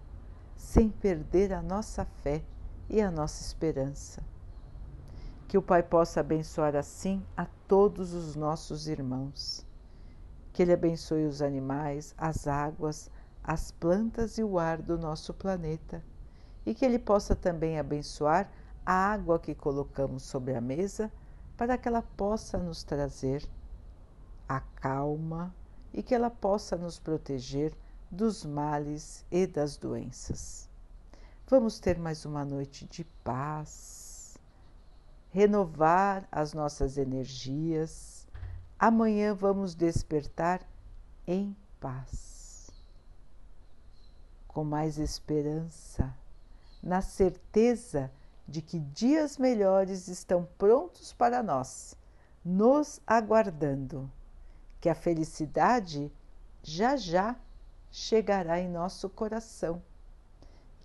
sem 0.57 0.91
perder 0.91 1.53
a 1.53 1.63
nossa 1.63 2.05
fé 2.05 2.43
e 2.89 3.01
a 3.01 3.13
nossa 3.13 3.41
esperança. 3.43 4.21
Que 5.47 5.57
o 5.57 5.63
Pai 5.63 5.85
possa 5.85 6.19
abençoar 6.19 6.75
assim 6.75 7.25
a 7.37 7.47
todos 7.69 8.13
os 8.13 8.35
nossos 8.35 8.89
irmãos. 8.89 9.65
Que 10.53 10.63
Ele 10.63 10.73
abençoe 10.73 11.27
os 11.27 11.41
animais, 11.41 12.13
as 12.19 12.49
águas, 12.49 13.09
as 13.41 13.71
plantas 13.71 14.37
e 14.37 14.43
o 14.43 14.59
ar 14.59 14.83
do 14.83 14.99
nosso 14.99 15.33
planeta. 15.33 16.03
E 16.67 16.75
que 16.75 16.85
Ele 16.85 16.99
possa 16.99 17.37
também 17.37 17.79
abençoar 17.79 18.51
a 18.85 19.13
água 19.13 19.39
que 19.39 19.55
colocamos 19.55 20.25
sobre 20.25 20.57
a 20.57 20.61
mesa 20.61 21.09
para 21.57 21.79
que 21.79 21.87
ela 21.87 22.03
possa 22.03 22.59
nos 22.59 22.83
trazer 22.83 23.49
a 24.49 24.59
calma 24.59 25.55
e 25.93 26.03
que 26.03 26.15
ela 26.15 26.31
possa 26.31 26.77
nos 26.77 26.99
proteger 26.99 27.73
dos 28.11 28.45
males 28.45 29.25
e 29.31 29.47
das 29.47 29.77
doenças. 29.77 30.69
Vamos 31.49 31.79
ter 31.81 31.99
mais 31.99 32.25
uma 32.25 32.45
noite 32.45 32.85
de 32.87 33.05
paz 33.25 34.01
renovar 35.31 36.27
as 36.31 36.53
nossas 36.53 36.99
energias. 36.99 38.27
Amanhã 38.79 39.35
vamos 39.35 39.75
despertar 39.75 40.61
em 41.27 41.57
paz, 41.79 42.71
com 44.49 44.65
mais 44.65 44.99
esperança, 44.99 46.13
na 46.83 47.01
certeza 47.01 48.11
de 48.49 48.61
que 48.61 48.81
dias 48.81 49.39
melhores 49.39 50.09
estão 50.09 50.49
prontos 50.59 51.13
para 51.13 51.43
nós, 51.43 51.95
nos 52.45 53.01
aguardando, 53.07 54.11
que 54.81 54.89
a 54.89 54.95
felicidade 54.95 56.11
já 56.63 56.97
já 56.97 57.37
chegará 57.91 58.61
em 58.61 58.69
nosso 58.69 59.09
coração, 59.09 59.83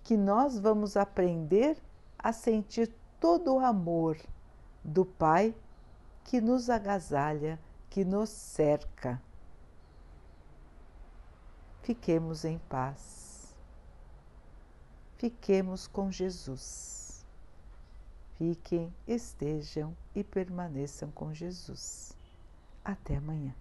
que 0.02 0.16
nós 0.16 0.58
vamos 0.58 0.96
aprender 0.96 1.76
a 2.18 2.32
sentir 2.32 2.92
todo 3.20 3.54
o 3.54 3.58
amor 3.58 4.18
do 4.84 5.04
Pai 5.04 5.54
que 6.24 6.40
nos 6.40 6.68
agasalha, 6.68 7.58
que 7.88 8.04
nos 8.04 8.30
cerca. 8.30 9.22
Fiquemos 11.82 12.44
em 12.44 12.58
paz. 12.58 13.54
Fiquemos 15.16 15.86
com 15.86 16.10
Jesus. 16.10 17.24
Fiquem, 18.36 18.92
estejam 19.06 19.96
e 20.14 20.22
permaneçam 20.22 21.10
com 21.12 21.32
Jesus. 21.32 22.14
Até 22.84 23.16
amanhã. 23.16 23.54